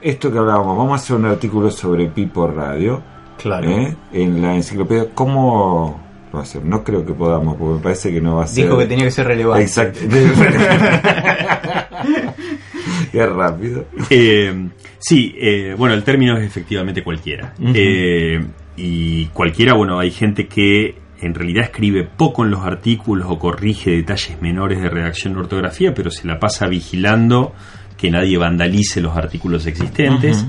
[0.03, 3.03] Esto que hablábamos, vamos a hacer un artículo sobre Pipo Radio.
[3.39, 3.69] Claro.
[3.71, 3.97] ¿eh?
[4.13, 6.01] En la enciclopedia, ¿cómo
[6.33, 6.67] lo hacemos?
[6.69, 8.65] No creo que podamos, porque me parece que no va a ser.
[8.65, 9.63] Dijo que tenía que ser relevante.
[9.65, 9.99] Exacto.
[13.13, 13.87] Qué rápido.
[14.11, 14.69] Eh,
[14.99, 17.55] sí, eh, bueno, el término es efectivamente cualquiera.
[17.75, 18.41] Eh,
[18.77, 23.93] y cualquiera, bueno, hay gente que en realidad escribe poco en los artículos o corrige
[23.93, 27.55] detalles menores de redacción y ortografía, pero se la pasa vigilando
[27.97, 30.45] que nadie vandalice los artículos existentes.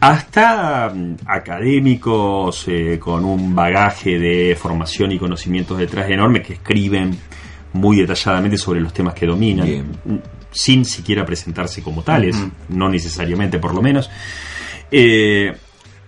[0.00, 2.66] Hasta mm, académicos
[2.98, 7.16] con un bagaje de formación y conocimientos detrás enorme que escriben
[7.74, 9.86] muy detalladamente sobre los temas que dominan, Bien.
[10.52, 12.36] Sin siquiera presentarse como tales,
[12.68, 14.10] no necesariamente por lo menos.
[14.90, 15.52] Eh,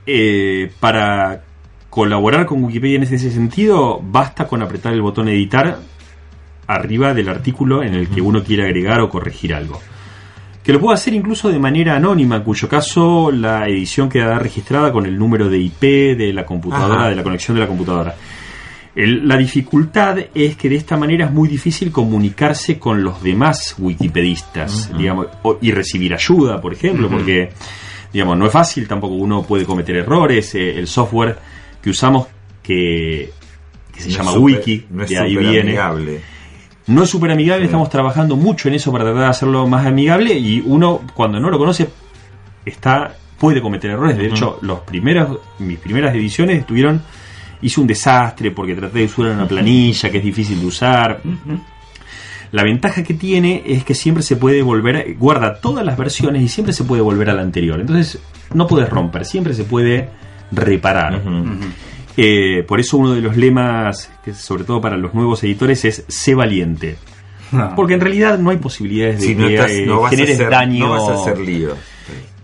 [0.07, 1.43] eh, para
[1.91, 5.79] colaborar con Wikipedia en ese sentido, basta con apretar el botón editar
[6.67, 9.81] arriba del artículo en el que uno quiere agregar o corregir algo.
[10.63, 14.93] Que lo puede hacer incluso de manera anónima, en cuyo caso la edición quedará registrada
[14.93, 15.83] con el número de IP
[16.17, 17.09] de la computadora, Ajá.
[17.11, 18.15] de la conexión de la computadora.
[18.97, 23.75] El- la dificultad es que de esta manera es muy difícil comunicarse con los demás
[23.79, 27.51] wikipedistas, digamos, o- y recibir ayuda, por ejemplo, porque
[28.13, 30.55] digamos, no es fácil, tampoco uno puede cometer errores.
[30.55, 31.37] eh, el software
[31.83, 32.29] que usamos,
[32.63, 33.31] que,
[33.93, 35.61] que se No llama super- Wiki, no es de ahí viene.
[35.61, 36.21] amigable.
[36.87, 37.67] No es súper amigable, Sí.
[37.67, 41.51] estamos trabajando mucho en eso para tratar de hacerlo más amigable y uno cuando no
[41.51, 41.89] lo conoce
[42.65, 44.17] está puede cometer errores.
[44.17, 47.03] De hecho, los primeros mis primeras ediciones estuvieron
[47.63, 51.21] hice un desastre porque traté de usar una planilla que es difícil de usar.
[52.53, 56.49] La ventaja que tiene es que siempre se puede volver, guarda todas las versiones y
[56.49, 57.81] siempre se puede volver a la anterior.
[57.81, 58.21] Entonces
[58.53, 60.09] no puedes romper, siempre se puede
[60.53, 61.21] reparar.
[62.17, 66.05] Eh, por eso uno de los lemas, que sobre todo para los nuevos editores, es
[66.07, 66.97] sé valiente.
[67.51, 67.75] No.
[67.75, 70.51] Porque en realidad no hay posibilidades de Si no, que estás- eh, no generes hacer,
[70.51, 70.87] daño.
[70.87, 71.75] no vas a hacer lío.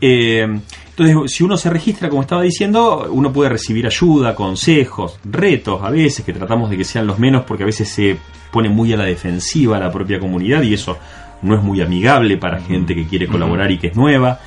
[0.01, 0.61] Eh,
[1.01, 5.89] entonces, si uno se registra, como estaba diciendo, uno puede recibir ayuda, consejos, retos a
[5.89, 8.19] veces, que tratamos de que sean los menos, porque a veces se
[8.51, 10.99] pone muy a la defensiva la propia comunidad y eso
[11.41, 14.41] no es muy amigable para gente que quiere colaborar y que es nueva.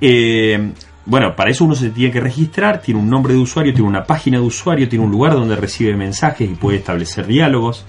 [0.00, 0.72] Eh,
[1.06, 4.02] bueno, para eso uno se tiene que registrar, tiene un nombre de usuario, tiene una
[4.02, 7.86] página de usuario, tiene un lugar donde recibe mensajes y puede establecer diálogos.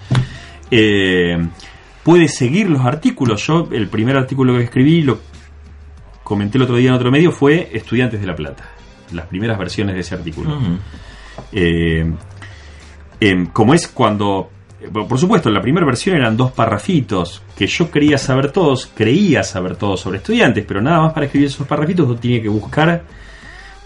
[0.70, 1.44] Eh,
[2.04, 3.48] puede seguir los artículos.
[3.48, 5.18] Yo, el primer artículo que escribí, lo
[6.26, 8.66] comenté el otro día en otro medio, fue Estudiantes de La Plata.
[9.14, 10.58] Las primeras versiones de ese artículo.
[11.54, 12.12] Eh,
[13.20, 14.50] em, como es cuando.
[14.82, 19.44] eh, Por supuesto, la primera versión eran dos parrafitos que yo quería saber todos, creía
[19.44, 23.04] saber todo sobre estudiantes, pero nada más para escribir esos parrafitos uno tiene que buscar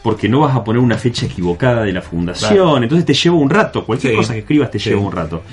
[0.02, 2.78] porque no vas a poner una fecha equivocada de la fundación, Claro.
[2.84, 4.18] entonces te lleva un rato, cualquier Sí.
[4.18, 4.90] cosa que escribas te Sí.
[4.90, 5.44] lleva un rato.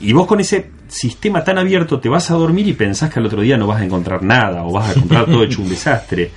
[0.00, 3.26] Y vos con ese sistema tan abierto te vas a dormir y pensás que al
[3.26, 6.30] otro día no vas a encontrar nada o vas a encontrar todo hecho un desastre.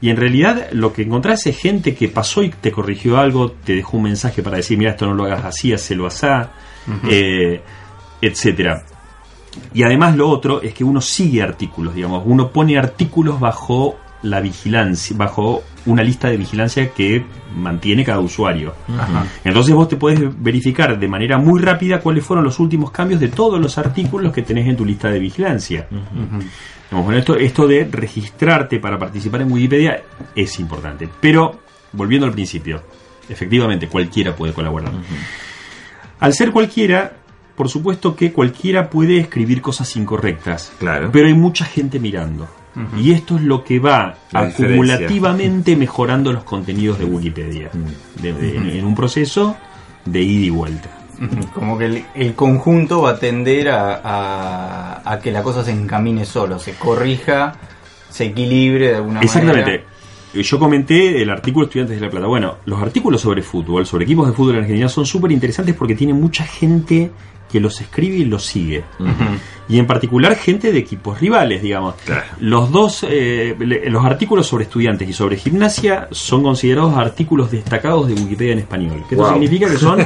[0.00, 3.76] Y en realidad lo que encontrás es gente que pasó y te corrigió algo, te
[3.76, 6.50] dejó un mensaje para decir, mira, esto no lo hagas así, hacelo asá,
[7.08, 7.62] eh,
[8.20, 8.84] etcétera.
[9.72, 14.40] Y además lo otro es que uno sigue artículos, digamos, uno pone artículos bajo la
[14.40, 17.24] vigilancia, bajo una lista de vigilancia que
[17.56, 18.74] mantiene cada usuario.
[18.98, 19.26] Ajá.
[19.44, 23.28] Entonces vos te puedes verificar de manera muy rápida cuáles fueron los últimos cambios de
[23.28, 25.88] todos los artículos que tenés en tu lista de vigilancia.
[26.90, 30.02] Bueno, esto, esto de registrarte para participar en Wikipedia
[30.34, 31.08] es importante.
[31.20, 31.60] Pero,
[31.92, 32.82] volviendo al principio,
[33.28, 34.92] efectivamente cualquiera puede colaborar.
[36.20, 37.12] Al ser cualquiera,
[37.56, 40.72] por supuesto que cualquiera puede escribir cosas incorrectas.
[40.78, 41.10] Claro.
[41.12, 42.46] Pero hay mucha gente mirando.
[42.98, 47.70] Y esto es lo que va La acumulativamente mejorando los contenidos de Wikipedia.
[48.20, 49.56] De- de- en- en un proceso
[50.04, 50.88] de ida y vuelta.
[51.54, 55.70] Como que el, el conjunto va a tender a, a- a que la cosa se
[55.70, 57.54] encamine solo, se corrija,
[58.08, 59.60] se equilibre de alguna Exactamente.
[59.62, 59.82] manera.
[60.34, 62.26] Eh, Yo comenté el artículo Estudiantes de La Plata.
[62.26, 65.94] Bueno, los artículos sobre fútbol, sobre equipos de fútbol en Argentina, son súper interesantes porque
[65.94, 67.10] tiene mucha gente
[67.52, 68.82] que los escribe y los sigue.
[69.68, 71.94] Y en particular gente de equipos rivales, digamos.
[72.40, 78.08] Los dos, eh, le- los artículos sobre estudiantes y sobre gimnasia son considerados artículos destacados
[78.08, 79.04] de Wikipedia en español.
[79.08, 79.98] Que esto significa que son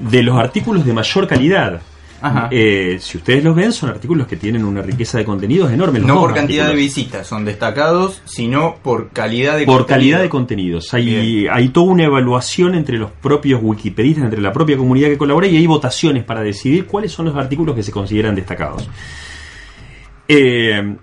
[0.10, 1.82] de los artículos de mayor calidad.
[2.26, 2.48] Ajá.
[2.50, 5.98] Eh, si ustedes los ven, son artículos que tienen una riqueza de contenidos enorme.
[5.98, 9.86] los no por cantidad de visitas, son destacados, sino por calidad de por contenido.
[9.94, 10.94] calidad de contenidos.
[10.94, 11.52] Hay, Bien.
[11.52, 15.56] hay toda una evaluación entre los propios wikipedistas, entre la propia comunidad que colabora y
[15.56, 18.88] hay votaciones para decidir cuáles son los artículos que se consideran destacados.
[20.26, 20.96] Eh,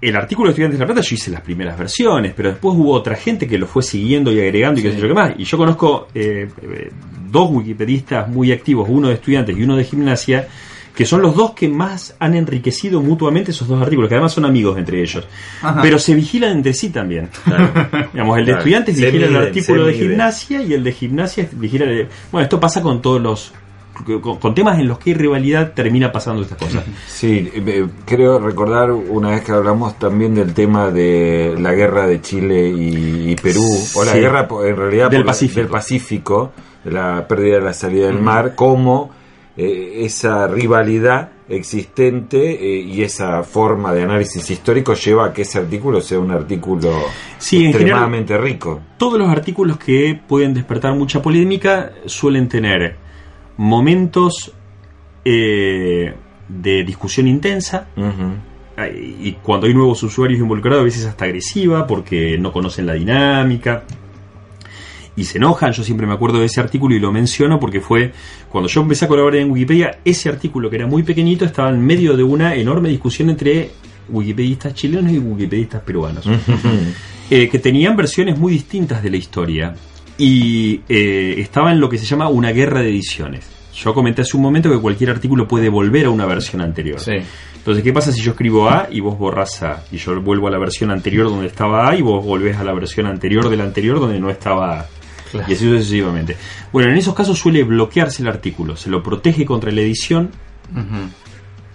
[0.00, 2.92] el artículo de Estudiantes de La Plata yo hice las primeras versiones, pero después hubo
[2.92, 5.32] otra gente que lo fue siguiendo y agregando y qué sé yo qué más.
[5.38, 6.90] Y yo conozco eh, eh,
[7.30, 10.48] dos wikipedistas muy activos, uno de estudiantes y uno de gimnasia,
[10.94, 14.44] que son los dos que más han enriquecido mutuamente esos dos artículos, que además son
[14.44, 15.26] amigos entre ellos.
[15.62, 15.80] Ajá.
[15.82, 17.28] Pero se vigilan entre sí también.
[18.12, 18.58] Digamos, el de Claro.
[18.58, 22.08] estudiantes Se vigila el artículo de gimnasia y el de gimnasia vigila el...
[22.32, 23.52] Bueno, esto pasa con todos los...
[24.04, 26.84] Con, con temas en los que hay rivalidad termina pasando estas cosas.
[27.06, 32.20] Sí, eh, creo recordar una vez que hablamos también del tema de la guerra de
[32.20, 33.64] Chile y, y Perú,
[33.96, 35.60] o la guerra en realidad Del por- Pacífico.
[35.60, 36.52] del Pacífico,
[36.84, 39.10] la pérdida de la salida del mar, cómo
[39.56, 45.58] eh, esa rivalidad existente eh, y esa forma de análisis histórico lleva a que ese
[45.58, 46.90] artículo sea un artículo
[47.38, 48.80] Sí, extremadamente rico.
[48.96, 52.96] Todos los artículos que pueden despertar mucha polémica suelen tener
[53.60, 54.52] momentos
[55.22, 56.14] eh,
[56.48, 57.88] de discusión intensa,
[58.94, 63.84] y cuando hay nuevos usuarios involucrados a veces hasta agresiva porque no conocen la dinámica.
[65.14, 65.72] Y se enojan.
[65.72, 68.12] Yo siempre me acuerdo de ese artículo y lo menciono porque fue
[68.48, 71.84] cuando yo empecé a colaborar en Wikipedia, ese artículo que era muy pequeñito estaba en
[71.84, 73.72] medio de una enorme discusión entre
[74.08, 76.26] wikipedistas chilenos y wikipedistas peruanos.
[77.32, 79.72] Eh, que tenían versiones muy distintas de la historia
[80.20, 83.48] y eh, estaba en lo que se llama una guerra de ediciones.
[83.74, 87.00] Yo comenté hace un momento que cualquier artículo puede volver a una versión anterior.
[87.00, 87.12] Sí.
[87.56, 89.82] Entonces, ¿qué pasa si yo escribo A y vos borras A?
[89.90, 92.74] Y yo vuelvo a la versión anterior donde estaba A y vos volvés a la
[92.74, 94.86] versión anterior de la anterior donde no estaba A.
[95.32, 96.36] Y así sucesivamente.
[96.70, 100.30] Bueno, en esos casos suele bloquearse el artículo, se lo protege contra la edición.
[100.72, 101.08] Ujú.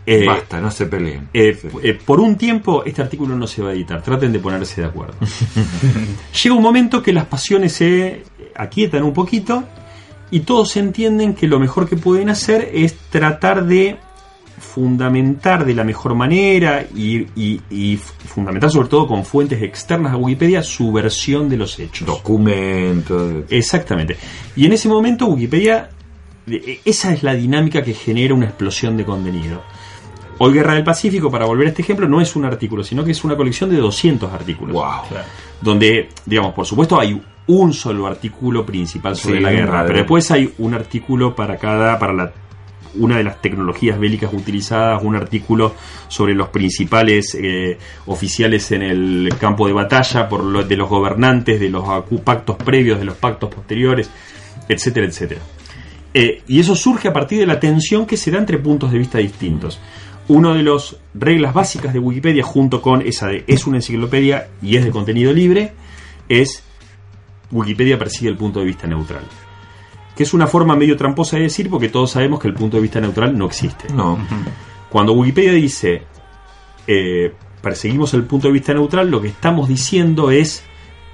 [0.08, 1.30] Eh, Basta, no se peleen.
[1.34, 1.68] eh, Sí.
[1.84, 4.88] eh, por un tiempo este artículo no se va a editar, traten de ponerse de
[4.88, 5.16] acuerdo.
[6.44, 8.24] Llega un momento que las pasiones se
[8.56, 9.64] aquietan un poquito
[10.32, 13.98] y todos entienden que lo mejor que pueden hacer es tratar de
[14.60, 20.18] fundamentar de la mejor manera y, y- y fundamentar sobre todo con fuentes externas a
[20.18, 22.08] Wikipedia su versión de los hechos.
[22.08, 23.44] Documentos.
[23.50, 24.18] Exactamente.
[24.56, 25.90] Y en ese momento Wikipedia,
[26.48, 29.62] eh, esa es la dinámica que genera una explosión de contenido.
[30.38, 33.12] Hoy Guerra del Pacífico, para volver a este ejemplo, no es un artículo, sino que
[33.12, 34.74] es una colección de 200 artículos.
[34.74, 35.18] Wow.
[35.62, 39.88] Donde, digamos, por supuesto hay un solo artículo principal sobre Sí, la guerra, madre.
[39.88, 42.34] pero después hay un artículo para cada, para la
[42.98, 45.74] una de las tecnologías bélicas utilizadas, un artículo
[46.08, 51.60] sobre los principales eh, oficiales en el campo de batalla, por lo, de los gobernantes,
[51.60, 51.84] de los
[52.24, 54.10] pactos previos, de los pactos posteriores,
[54.70, 55.42] etcétera, etcétera.
[56.14, 58.98] Eh, y eso surge a partir de la tensión que se da entre puntos de
[58.98, 59.80] vista distintos.
[60.28, 64.76] Una de las reglas básicas de Wikipedia, junto con esa de es una enciclopedia y
[64.76, 65.74] es de contenido libre,
[66.28, 66.64] es
[67.52, 69.24] Wikipedia persigue el punto de vista neutral.
[70.16, 72.82] Que es una forma medio tramposa de decir porque todos sabemos que el punto de
[72.82, 73.94] vista neutral no existe.
[73.94, 74.18] No.
[74.90, 76.04] Cuando Wikipedia dice
[76.88, 80.64] eh, perseguimos el punto de vista neutral, lo que estamos diciendo es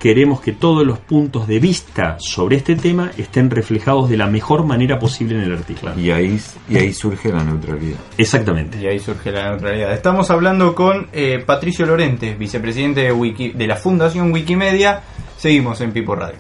[0.01, 4.65] queremos que todos los puntos de vista sobre este tema estén reflejados de la mejor
[4.65, 5.93] manera posible en el artículo.
[5.95, 7.99] Y ahí, y ahí surge la neutralidad.
[8.17, 8.81] Exactamente.
[8.81, 9.93] Y ahí surge la neutralidad.
[9.93, 15.03] Estamos hablando con eh, Patricio Lorente, vicepresidente de, Wiki, de la Fundación Wikimedia.
[15.37, 16.39] Seguimos en Pipo Radio.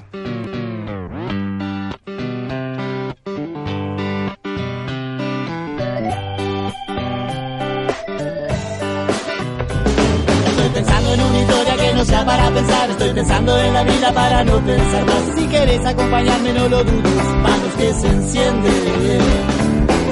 [12.25, 12.89] Para pensar.
[12.89, 15.35] Estoy pensando en la vida para no pensar más.
[15.35, 17.25] Si quieres acompañarme, no lo dudes.
[17.43, 19.21] Manos que se encienden.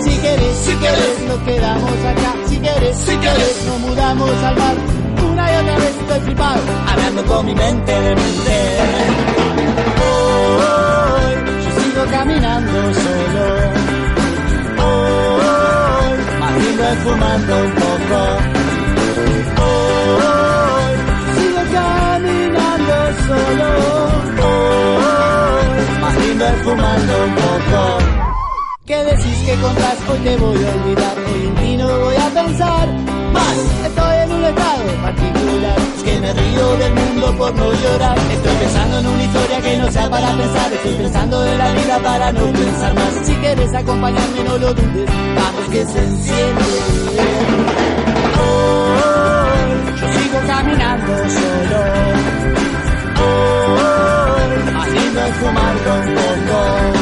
[0.01, 2.33] Si quieres, si quieres, nos quedamos acá.
[2.47, 4.75] Si quieres, si quieres, nos mudamos al mar.
[5.31, 8.57] Una y otra vez estoy flipado, hablando con mi mente de mente.
[10.01, 13.45] Hoy yo sigo caminando solo.
[14.87, 18.58] Hoy más lindo es fumando un poco.
[23.29, 23.69] Solo.
[24.47, 27.79] Hoy más lindo es fumando un poco.
[28.85, 29.97] ¿Qué decís que contás?
[30.09, 32.87] Hoy te voy a olvidar, hoy en ti no voy a pensar
[33.37, 33.57] más.
[33.85, 38.17] Estoy en un estado particular, es que me río del mundo por no llorar.
[38.17, 41.99] Estoy pensando en una historia que no sea para pensar, estoy pensando en la vida
[41.99, 43.13] para no pensar más.
[43.27, 46.69] Si quieres acompañarme, no lo dudes, vamos que se enciende.
[48.41, 49.69] Hoy
[50.01, 52.68] yo sigo caminando solo.
[54.73, 56.98] Más lindo es fumar con.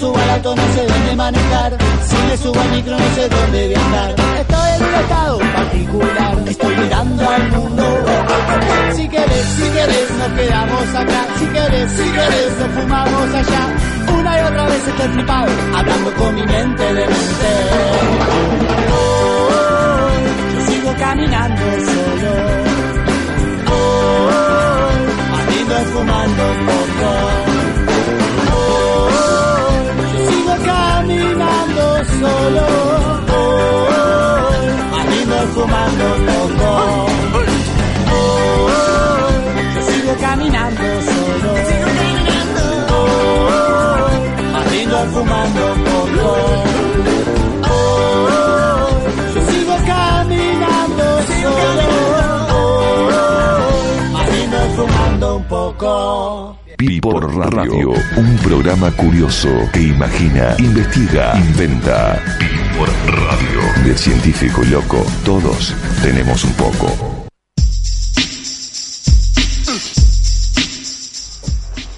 [0.00, 1.76] Al auto no sé dónde manejar
[2.08, 6.76] Si me subo al micro no sé dónde viajar Estoy en un estado particular Estoy
[6.76, 7.84] mirando al mundo
[8.96, 14.40] Si querés, si querés nos quedamos acá Si querés, si querés nos fumamos allá Una
[14.40, 17.50] y otra vez estoy flipado Hablando con mi mente de mente
[18.96, 20.22] Hoy
[20.54, 22.32] yo sigo caminando solo
[25.30, 26.79] más lindo es fumando
[32.20, 32.66] solo.
[34.94, 36.68] Hoy es fumando un poco.
[38.12, 41.50] Hoy yo sigo caminando solo.
[44.56, 46.28] Hoy es fumando poco.
[47.70, 47.84] Hoy
[49.34, 51.06] yo sigo caminando
[51.42, 51.88] solo.
[54.16, 56.59] Hoy es fumando un poco.
[57.02, 62.18] Por Radio, un programa curioso que imagina, investiga, inventa.
[62.78, 63.84] Por Radio.
[63.84, 67.19] De científico y loco, todos tenemos un poco.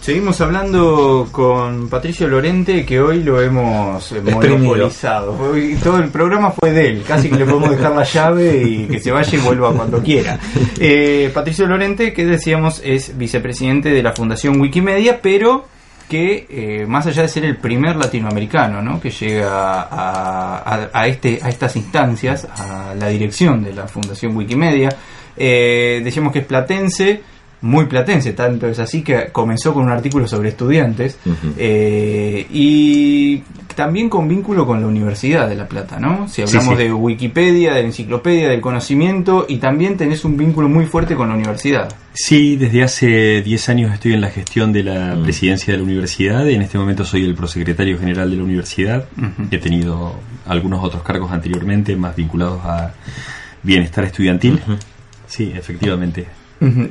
[0.02, 5.38] Seguimos hablando con Patricio Lorente, que hoy lo hemos eh, monopolizado.
[5.38, 8.86] Hoy todo el programa fue de él, casi que le podemos dejar la llave y
[8.88, 10.40] que se vaya y vuelva cuando quiera.
[10.80, 15.66] Eh, Patricio Lorente, que decíamos es vicepresidente de la Fundación Wikimedia, pero
[16.08, 19.00] que eh, más allá de ser el primer latinoamericano ¿no?
[19.00, 24.36] que llega a, a- a este, a estas instancias, a la dirección de la Fundación
[24.36, 24.88] Wikimedia,
[25.36, 27.22] eh, decíamos que es platense,
[27.62, 31.18] muy platense, tanto es así que comenzó con un artículo sobre estudiantes
[31.56, 33.38] eh, y
[33.74, 36.28] también con vínculo con la Universidad de La Plata, ¿no?
[36.28, 36.82] Si hablamos sí.
[36.84, 41.28] de Wikipedia, de la enciclopedia, del conocimiento y también tenés un vínculo muy fuerte con
[41.28, 41.88] la universidad.
[42.12, 45.22] Sí, desde hace 10 años estoy en la gestión de la Mm.
[45.22, 46.46] presidencia de la universidad.
[46.48, 49.06] En este momento soy el prosecretario general de la universidad.
[49.50, 52.92] He tenido algunos otros cargos anteriormente, más vinculados a
[53.62, 54.60] bienestar estudiantil.
[55.26, 56.26] Sí, efectivamente.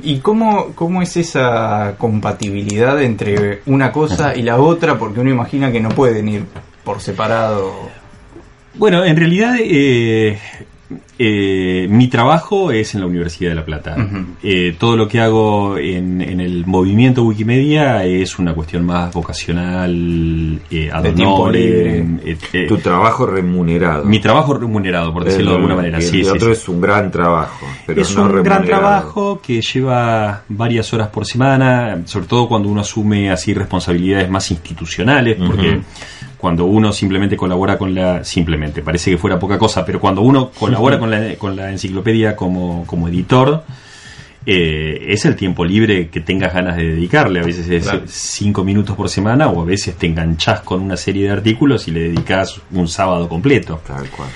[0.02, 4.98] ¿Y cómo, cómo es esa compatibilidad entre una cosa y la otra?
[4.98, 6.44] Porque uno imagina que no pueden ir
[6.84, 7.72] por separado.
[8.74, 10.38] Bueno, en realidad eh,
[11.24, 13.96] eh, mi trabajo es en la Universidad de La Plata.
[14.42, 20.58] Eh, todo lo que hago en, en el movimiento Wikimedia es una cuestión más vocacional,
[20.68, 24.04] eh, ad eh, eh, Tu trabajo remunerado.
[24.04, 26.00] mi trabajo remunerado, por decirlo de alguna manera.
[26.00, 26.60] Sí, el sí, otro sí.
[26.60, 27.66] es un gran trabajo.
[27.86, 32.68] Pero es no un gran trabajo que lleva varias horas por semana, sobre todo cuando
[32.68, 35.82] uno asume así responsabilidades más institucionales, porque.
[36.42, 40.50] Cuando uno simplemente colabora con la, simplemente, parece que fuera poca cosa, pero cuando uno
[40.50, 43.62] colabora con la, con la enciclopedia como, como editor,
[44.44, 47.40] eh, es el tiempo libre que tengas ganas de dedicarle.
[47.40, 48.02] A veces es Claro.
[48.06, 51.92] cinco minutos por semana o a veces te enganchás con una serie de artículos y
[51.92, 53.80] le dedicas un sábado completo.
[53.86, 54.28] Tal cual.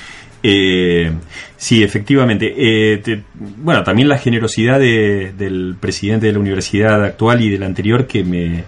[0.44, 1.10] Eh,
[1.56, 2.54] sí, efectivamente.
[2.56, 7.64] Eh, te- bueno, también la generosidad de- del presidente de la universidad actual y del
[7.64, 8.62] anterior que me,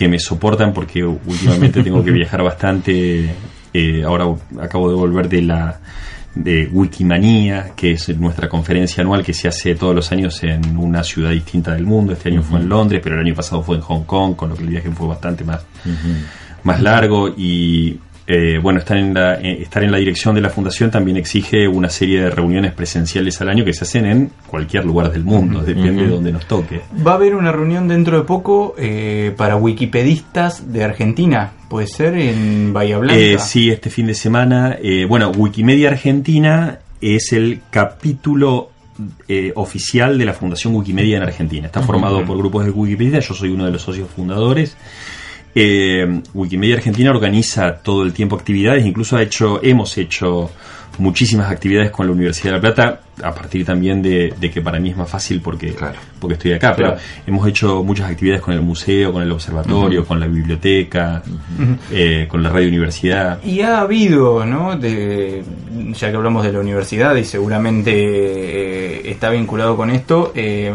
[0.00, 3.34] que me soportan porque últimamente tengo que viajar bastante.
[3.74, 5.78] Eh, ahora acabo de volver de la,
[6.34, 11.04] de Wikimanía, que es nuestra conferencia anual que se hace todos los años en una
[11.04, 12.14] ciudad distinta del mundo.
[12.14, 14.56] Este año fue en Londres, pero el año pasado fue en Hong Kong, con lo
[14.56, 15.66] que el viaje fue bastante más,
[16.62, 17.98] más largo y
[18.32, 21.66] eh, bueno, estar en, la, eh, estar en la dirección de la fundación también exige
[21.66, 25.62] una serie de reuniones presenciales al año que se hacen en cualquier lugar del mundo,
[25.62, 26.80] depende de donde nos toque.
[27.04, 32.16] Va a haber una reunión dentro de poco eh, para wikipedistas de Argentina, puede ser
[32.16, 33.20] en Bahía Blanca.
[33.20, 34.76] Eh, sí, este fin de semana.
[34.80, 38.70] eh, bueno, Wikimedia Argentina es el capítulo
[39.28, 41.66] eh, oficial de la Fundación Wikimedia en Argentina.
[41.66, 44.76] Está formado por grupos de Wikipedia, yo soy uno de los socios fundadores.
[45.54, 50.50] Eh, Wikimedia Argentina organiza todo el tiempo actividades, incluso ha hecho, hemos hecho
[50.98, 54.78] muchísimas actividades con la Universidad de La Plata, a partir también de, de que para
[54.80, 55.98] mí es más fácil porque, Claro.
[56.18, 56.94] porque estoy acá, Claro.
[56.96, 61.22] pero hemos hecho muchas actividades con el museo, con el observatorio, con la biblioteca,
[61.90, 63.42] eh, con la radio universidad.
[63.44, 64.76] Y ha habido, ¿no?
[64.76, 65.42] De,
[65.92, 70.72] ya que hablamos de la universidad y seguramente eh, está vinculado con esto, eh,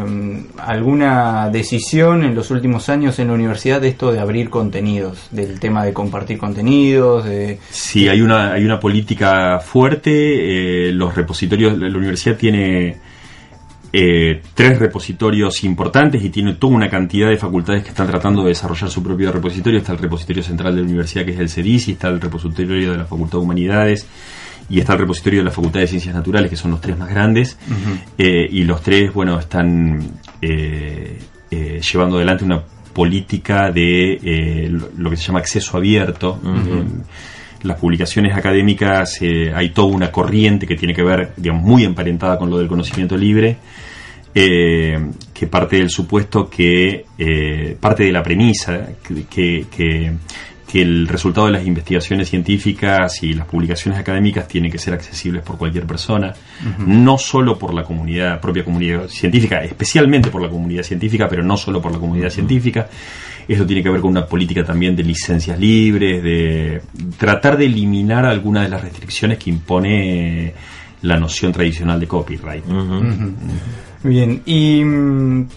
[0.57, 5.59] alguna decisión en los últimos años en la universidad de esto de abrir contenidos, del
[5.59, 7.59] tema de compartir contenidos, de...
[7.69, 10.89] Sí, hay una, hay una política fuerte.
[10.89, 12.97] eh, los repositorios, la universidad tiene
[13.97, 18.49] eh, tres repositorios importantes y tiene toda una cantidad de facultades que están tratando de
[18.49, 19.79] desarrollar su propio repositorio.
[19.79, 22.91] Está el repositorio central de la universidad, que es el CEDIS, y está el repositorio
[22.91, 24.05] de la Facultad de Humanidades,
[24.69, 27.09] y está el repositorio de la Facultad de Ciencias Naturales, que son los tres más
[27.09, 27.57] grandes.
[28.17, 31.17] Eh, y los tres, bueno, están eh,
[31.49, 32.61] llevando adelante una
[32.91, 36.37] política de lo, que se llama acceso abierto.
[37.65, 42.37] Las publicaciones académicas eh, hay toda una corriente que tiene que ver, digamos, muy emparentada
[42.37, 43.57] con lo del conocimiento libre,
[44.33, 44.97] eh,
[45.33, 48.89] que parte del supuesto que, eh, parte de la premisa
[49.29, 50.13] que, que,
[50.73, 55.57] el resultado de las investigaciones científicas y las publicaciones académicas tienen que ser accesibles por
[55.57, 56.33] cualquier persona,
[56.79, 61.55] no solo por la comunidad, propia comunidad científica, especialmente por la comunidad científica, pero no
[61.55, 62.89] solo por la comunidad científica.
[63.47, 66.81] Eso tiene que ver con una política también de licencias libres, de
[67.17, 70.53] tratar de eliminar algunas de las restricciones que impone
[71.03, 72.63] la noción tradicional de copyright.
[74.03, 74.83] Bien, y...
[74.83, 75.47] mm,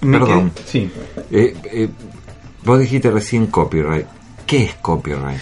[0.00, 0.52] Perdón.
[0.64, 0.88] sí.
[1.30, 1.88] Eh, eh,
[2.64, 4.06] vos dijiste recién copyright.
[4.46, 5.38] ¿Qué es copyright?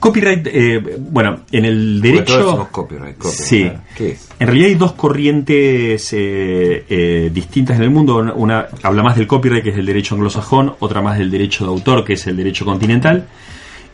[0.00, 2.68] Copyright, eh, bueno, en el derecho...
[2.70, 3.46] copyright, copyright.
[3.46, 3.70] Sí.
[3.96, 4.28] ¿Qué es?
[4.38, 8.18] En realidad hay dos corrientes eh, eh, distintas en el mundo.
[8.36, 11.70] Una, habla más del copyright, que es el derecho anglosajón, otra más del derecho de
[11.70, 13.26] autor, que es el derecho continental.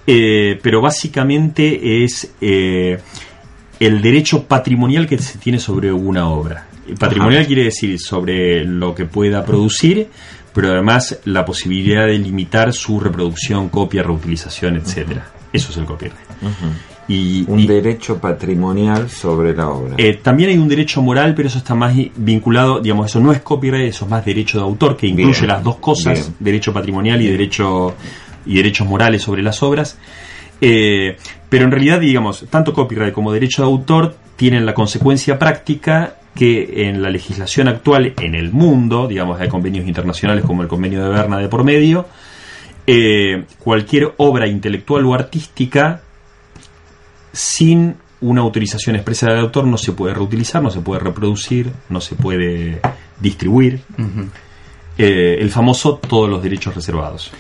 [0.07, 2.99] Eh, pero básicamente es eh,
[3.81, 6.67] el derecho patrimonial que se tiene sobre una obra.
[6.99, 7.47] Patrimonial Ajá.
[7.47, 10.09] quiere decir sobre lo que pueda producir,
[10.53, 15.31] pero además la posibilidad de limitar su reproducción, copia, reutilización, etcétera.
[15.55, 16.17] Eso es el copyright.
[17.09, 19.95] Y, Un y- derecho patrimonial sobre la obra.
[19.99, 23.41] eh, también hay un derecho moral, pero eso está más vinculado, digamos, eso no es
[23.41, 26.37] copyright, eso es más derecho de autor, que incluye Bien, las dos cosas, bien.
[26.41, 27.95] derecho patrimonial y derecho
[28.47, 29.99] y derechos morales sobre las obras.
[30.61, 31.17] Eh,
[31.49, 36.89] pero en realidad, digamos, tanto copyright como derecho de autor tienen la consecuencia práctica que
[36.89, 41.11] en la legislación actual en el mundo, digamos, hay convenios internacionales como el convenio de
[41.11, 42.07] Berna de por medio,
[42.87, 46.03] eh, cualquier obra intelectual o artística
[47.33, 52.01] sin una autorización expresa del autor no se puede reutilizar, no se puede reproducir, no
[52.01, 52.81] se puede
[53.21, 53.81] distribuir.
[54.97, 57.33] Eh, el famoso todos los derechos reservados.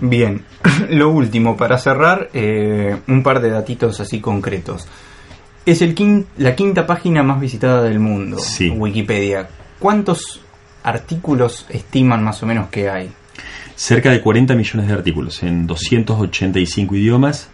[0.00, 0.44] Bien,
[0.90, 4.88] lo último, para cerrar, eh, un par de datitos así concretos.
[5.64, 8.70] Es el quin- la quinta página más visitada del mundo, Sí.
[8.70, 9.48] Wikipedia.
[9.78, 10.40] ¿Cuántos
[10.82, 13.10] artículos estiman más o menos que hay?
[13.80, 17.48] Cerca de 40 millones de artículos en 285 idiomas.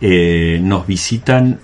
[0.00, 1.58] Eh, nos visitan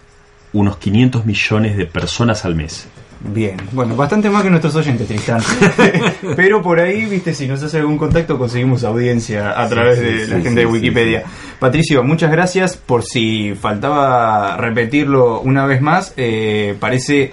[0.53, 2.89] unos 500 millones de personas al mes.
[3.21, 5.41] Bien, bueno, bastante más que nuestros oyentes, Tristán.
[6.37, 10.25] Pero por ahí, viste, si nos hace algún contacto, conseguimos audiencia a través sí, de
[10.25, 11.23] sí, la gente de Wikipedia.
[11.61, 16.13] Patricio, muchas gracias por si faltaba repetirlo una vez más.
[16.17, 17.33] eh, parece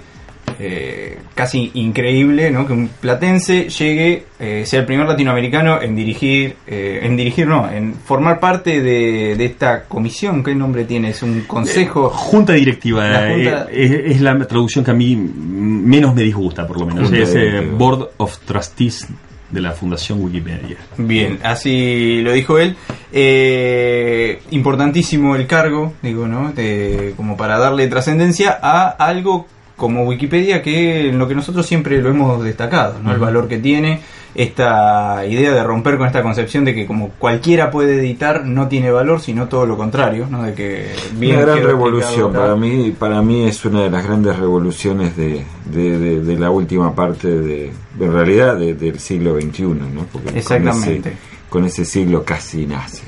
[0.64, 2.64] eh, casi increíble ¿no?
[2.66, 7.68] que un platense llegue, eh, sea el primer latinoamericano en dirigir, eh, en dirigir, no,
[7.68, 10.44] en formar parte de, de esta comisión.
[10.44, 11.10] ¿Qué nombre tiene?
[11.10, 12.10] ¿Es un consejo?
[12.10, 16.66] Junta directiva La junta- eh, es, es la traducción que a mí menos me disgusta,
[16.66, 17.08] por lo menos.
[17.08, 17.76] Junta es eh, directiva.
[17.78, 19.08] Board of Trustees
[19.50, 20.76] de la Fundación Wikipedia.
[20.96, 22.74] Bien, así lo dijo él.
[23.12, 26.52] Eh, importantísimo el cargo, digo, ¿no?
[26.52, 29.46] De- como para darle trascendencia a algo
[29.76, 33.12] como Wikipedia, que en lo que nosotros siempre lo hemos destacado, ¿no?
[33.12, 34.00] El valor que tiene,
[34.34, 38.90] esta idea de romper con esta concepción de que como cualquiera puede editar no tiene
[38.90, 40.42] valor, sino todo lo contrario, ¿no?
[40.42, 40.86] De que
[41.18, 45.44] bien una gran revolución para mí para mí es una de las grandes revoluciones de,
[45.66, 50.06] de, de- de la última parte de en realidad de- del siglo XXI ¿no?
[50.12, 51.08] Porque con Exactamente.
[51.10, 51.18] ese,
[51.50, 53.02] con ese siglo casi nace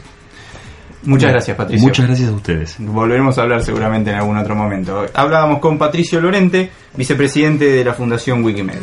[1.05, 1.87] Muchas gracias, Patricio.
[1.87, 2.77] Muchas gracias a ustedes.
[2.79, 5.05] Volveremos a hablar seguramente en algún otro momento.
[5.15, 8.83] Hablábamos con Patricio Lorente, vicepresidente de la Fundación Wikimedia.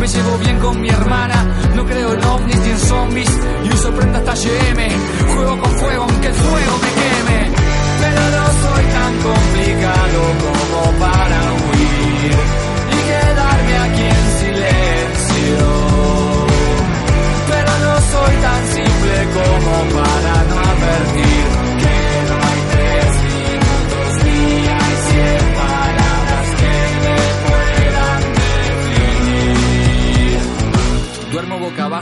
[0.00, 1.44] me llevo bien con mi hermana.
[1.76, 4.58] No creo en ovnis ni en zombies y uso prendas talle.
[5.34, 7.40] Juego con fuego aunque el fuego me queme.
[8.00, 12.36] Pero no soy tan complicado como para huir
[12.94, 15.66] y quedarme aquí en silencio.
[17.50, 20.09] Pero no soy tan simple como para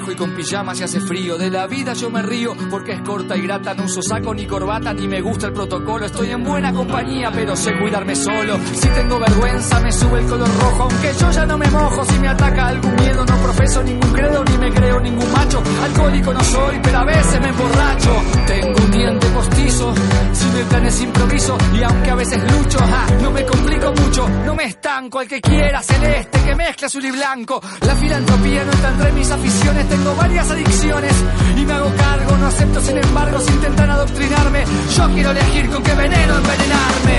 [0.08, 1.38] boca abajo y con pijamas y hace frío.
[1.38, 3.74] De la vida yo me río porque es corta y grata.
[3.74, 6.06] No uso saco ni corbata ni me gusta el protocolo.
[6.06, 8.58] Estoy en buena compañía, pero sé cuidarme solo.
[8.72, 10.82] Si tengo vergüenza, me sube el color rojo.
[10.84, 12.04] Aunque yo ya no me mojo.
[12.04, 15.62] Si me ataca algún miedo, no profeso ningún credo ni me creo ningún macho.
[15.82, 18.22] Alcohólico no soy, pero a veces me emborracho.
[18.46, 19.94] Tengo un diente postizo.
[20.32, 21.58] Sin el plan es improviso.
[21.74, 24.28] Y aunque a veces lucho, ja, no me complico mucho.
[24.44, 25.20] No me estanco.
[25.20, 27.60] El que quiera celeste que mezcla azul y blanco.
[27.80, 29.88] La filantropía no está entre mis aficiones.
[30.16, 31.12] Varias adicciones
[31.56, 32.36] y me hago cargo.
[32.38, 34.64] No acepto, sin embargo, si intentan adoctrinarme.
[34.96, 37.18] Yo quiero elegir con qué veneno envenenarme.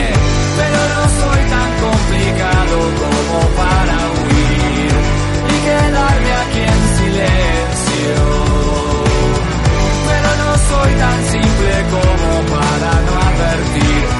[0.59, 4.91] Pero no soy tan complicado como para huir
[5.49, 8.15] y quedarme aquí en silencio.
[10.09, 14.18] Pero no soy tan simple como para no advertir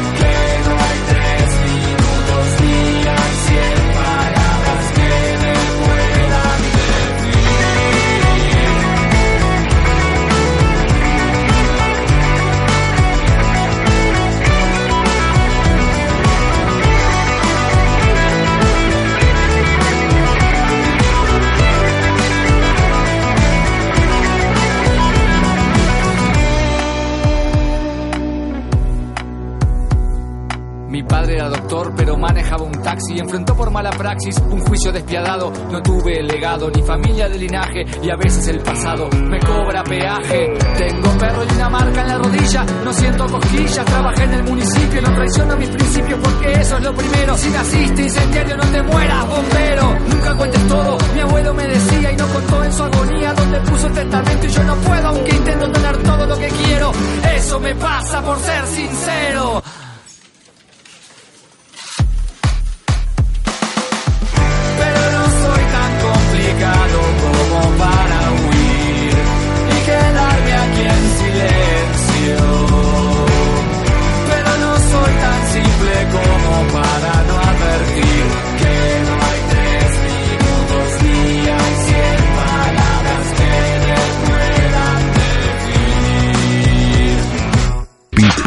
[31.09, 33.19] padre era doctor, pero manejaba un taxi.
[33.19, 35.51] Enfrentó por mala praxis un juicio despiadado.
[35.69, 37.85] No tuve legado ni familia de linaje.
[38.01, 40.53] Y a veces el pasado me cobra peaje.
[40.77, 42.65] Tengo perro y una marca en la rodilla.
[42.85, 43.85] No siento cosquillas.
[43.85, 45.01] Trabajé en el municipio.
[45.01, 47.37] No traiciono mis principios porque eso es lo primero.
[47.37, 49.99] Si naciste incendiario, no te mueras, bombero.
[50.07, 50.97] Nunca cuentes todo.
[51.13, 53.33] Mi abuelo me decía y no contó en su agonía.
[53.33, 56.91] Donde puso el testamento y yo no puedo, aunque intento tener todo lo que quiero.
[57.35, 59.61] Eso me pasa por ser sincero.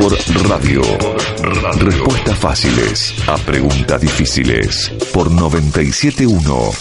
[0.02, 0.82] Por Radio.
[1.78, 4.90] Respuestas fáciles a preguntas difíciles.
[5.14, 6.72] Por 971.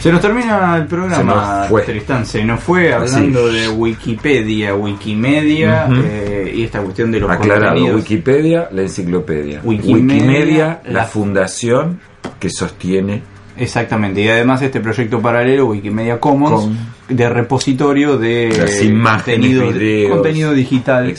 [0.00, 1.82] Se nos termina el programa, Se nos fue.
[1.82, 2.26] Tristán.
[2.26, 8.00] Se nos fue hablando de Wikipedia, Wikimedia eh, y esta cuestión de los aclarado contenidos.
[8.00, 12.00] Wikipedia la enciclopedia Wikimedia, Wikimedia la, la- fundación
[12.40, 13.22] que sostiene
[13.62, 19.72] Exactamente, y además este proyecto paralelo, Wikimedia Commons, Con- de repositorio de Las imágenes, contenido,
[19.72, 20.10] videos.
[20.10, 21.14] contenido digital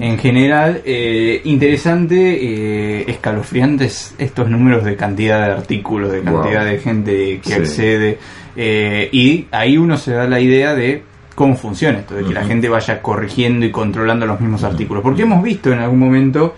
[0.00, 0.80] en general.
[0.84, 6.42] eh, interesante, eh, escalofriantes estos números de cantidad de artículos, de Wow.
[6.42, 7.52] cantidad de gente que Sí.
[7.54, 8.18] accede,
[8.56, 11.02] eh, y ahí uno se da la idea de
[11.34, 15.02] cómo funciona esto, de que la gente vaya corrigiendo y controlando los mismos artículos.
[15.02, 16.54] Porque hemos visto en algún momento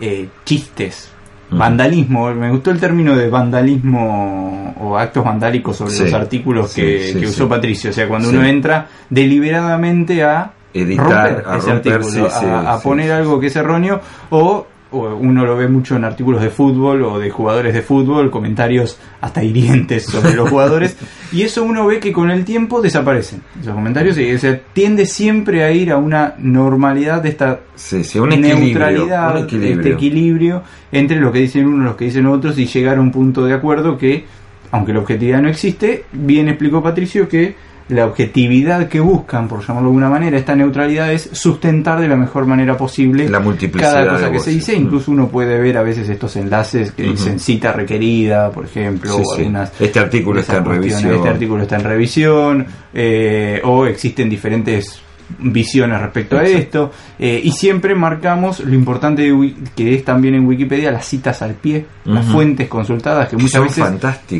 [0.00, 1.11] eh, chistes.
[1.58, 6.80] Vandalismo, me gustó el término de vandalismo o actos vandálicos sobre Sí, los artículos sí,
[6.80, 7.26] que, sí, que sí.
[7.26, 7.90] usó Patricio.
[7.90, 12.46] O sea, cuando uno entra deliberadamente a Editar, romper a ese romper, artículo, sí, sí,
[12.46, 14.00] a, a poner algo que es erróneo
[14.30, 18.98] o uno lo ve mucho en artículos de fútbol o de jugadores de fútbol, comentarios
[19.20, 20.96] hasta hirientes sobre los jugadores,
[21.32, 25.64] y eso uno ve que con el tiempo desaparecen esos comentarios y se tiende siempre
[25.64, 29.76] a ir a una normalidad de esta Sí, sí, un equilibrio, neutralidad, un equilibrio.
[29.76, 30.62] este equilibrio
[30.92, 33.44] entre lo que dicen unos y los que dicen otros y llegar a un punto
[33.44, 34.24] de acuerdo que,
[34.70, 37.54] aunque la objetividad no existe, bien explicó Patricio que
[37.92, 42.16] la objetividad que buscan, por llamarlo de alguna manera, esta neutralidad es sustentar de la
[42.16, 44.74] mejor manera posible La multiplicidad cada cosa que se dice.
[44.74, 49.22] Incluso uno puede ver a veces estos enlaces que dicen cita requerida, por ejemplo, Sí,
[49.24, 49.52] o sí.
[49.80, 51.14] Este artículo está en revisión.
[51.14, 55.00] Este artículo está en revisión, eh, o existen diferentes
[55.38, 60.46] visiones respecto a esto eh, y siempre marcamos lo importante de que es también en
[60.46, 63.84] Wikipedia las citas al pie las fuentes consultadas que muchas veces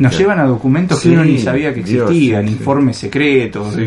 [0.01, 2.53] nos llevan a documentos Sí, que uno ni sabía que existían sí.
[2.53, 3.81] informes secretos Sí,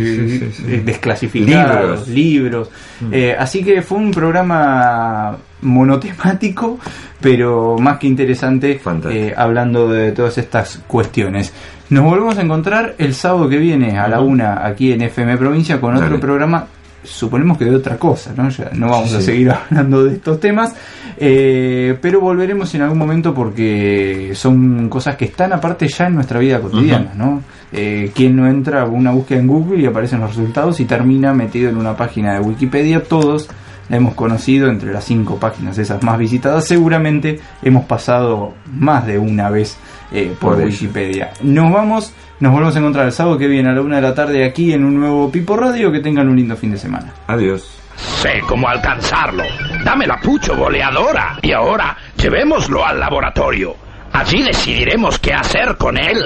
[0.66, 2.09] eh, desclasificados Libros.
[2.09, 2.70] libros,
[3.12, 6.78] Eh, así que fue un programa monotemático
[7.20, 8.80] pero más que interesante
[9.11, 11.52] eh, hablando de todas estas cuestiones.
[11.88, 15.80] Nos volvemos a encontrar el sábado que viene a la una aquí en FM Provincia
[15.80, 16.66] con otro programa
[17.07, 18.48] suponemos que de otra cosa, ¿no?
[18.50, 20.74] Ya no vamos a seguir hablando de estos temas,
[21.16, 26.38] eh, pero volveremos en algún momento porque son cosas que están aparte ya en nuestra
[26.38, 27.42] vida cotidiana, ¿no?
[27.72, 31.32] Eh, quien no entra a una búsqueda en Google y aparecen los resultados y termina
[31.32, 33.48] metido en una página de Wikipedia, todos
[33.88, 39.18] la hemos conocido entre las cinco páginas esas más visitadas, seguramente hemos pasado más de
[39.18, 39.76] una vez
[40.12, 40.84] eh, por, Por eso.
[40.84, 41.32] Wikipedia.
[41.42, 44.14] Nos vamos, nos volvemos a encontrar el sábado que viene a la una de la
[44.14, 47.12] tarde aquí en un nuevo Pipo Radio, que tengan un lindo fin de semana.
[47.26, 47.78] Adiós.
[47.96, 49.42] Sé cómo alcanzarlo.
[49.84, 51.38] Dame la pucho boleadora.
[51.42, 53.74] Y ahora, llevémoslo al laboratorio.
[54.12, 56.18] Allí decidiremos qué hacer con él.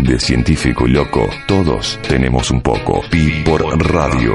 [0.00, 3.02] De científico y loco, todos tenemos un poco.
[3.10, 4.34] Pi por radio.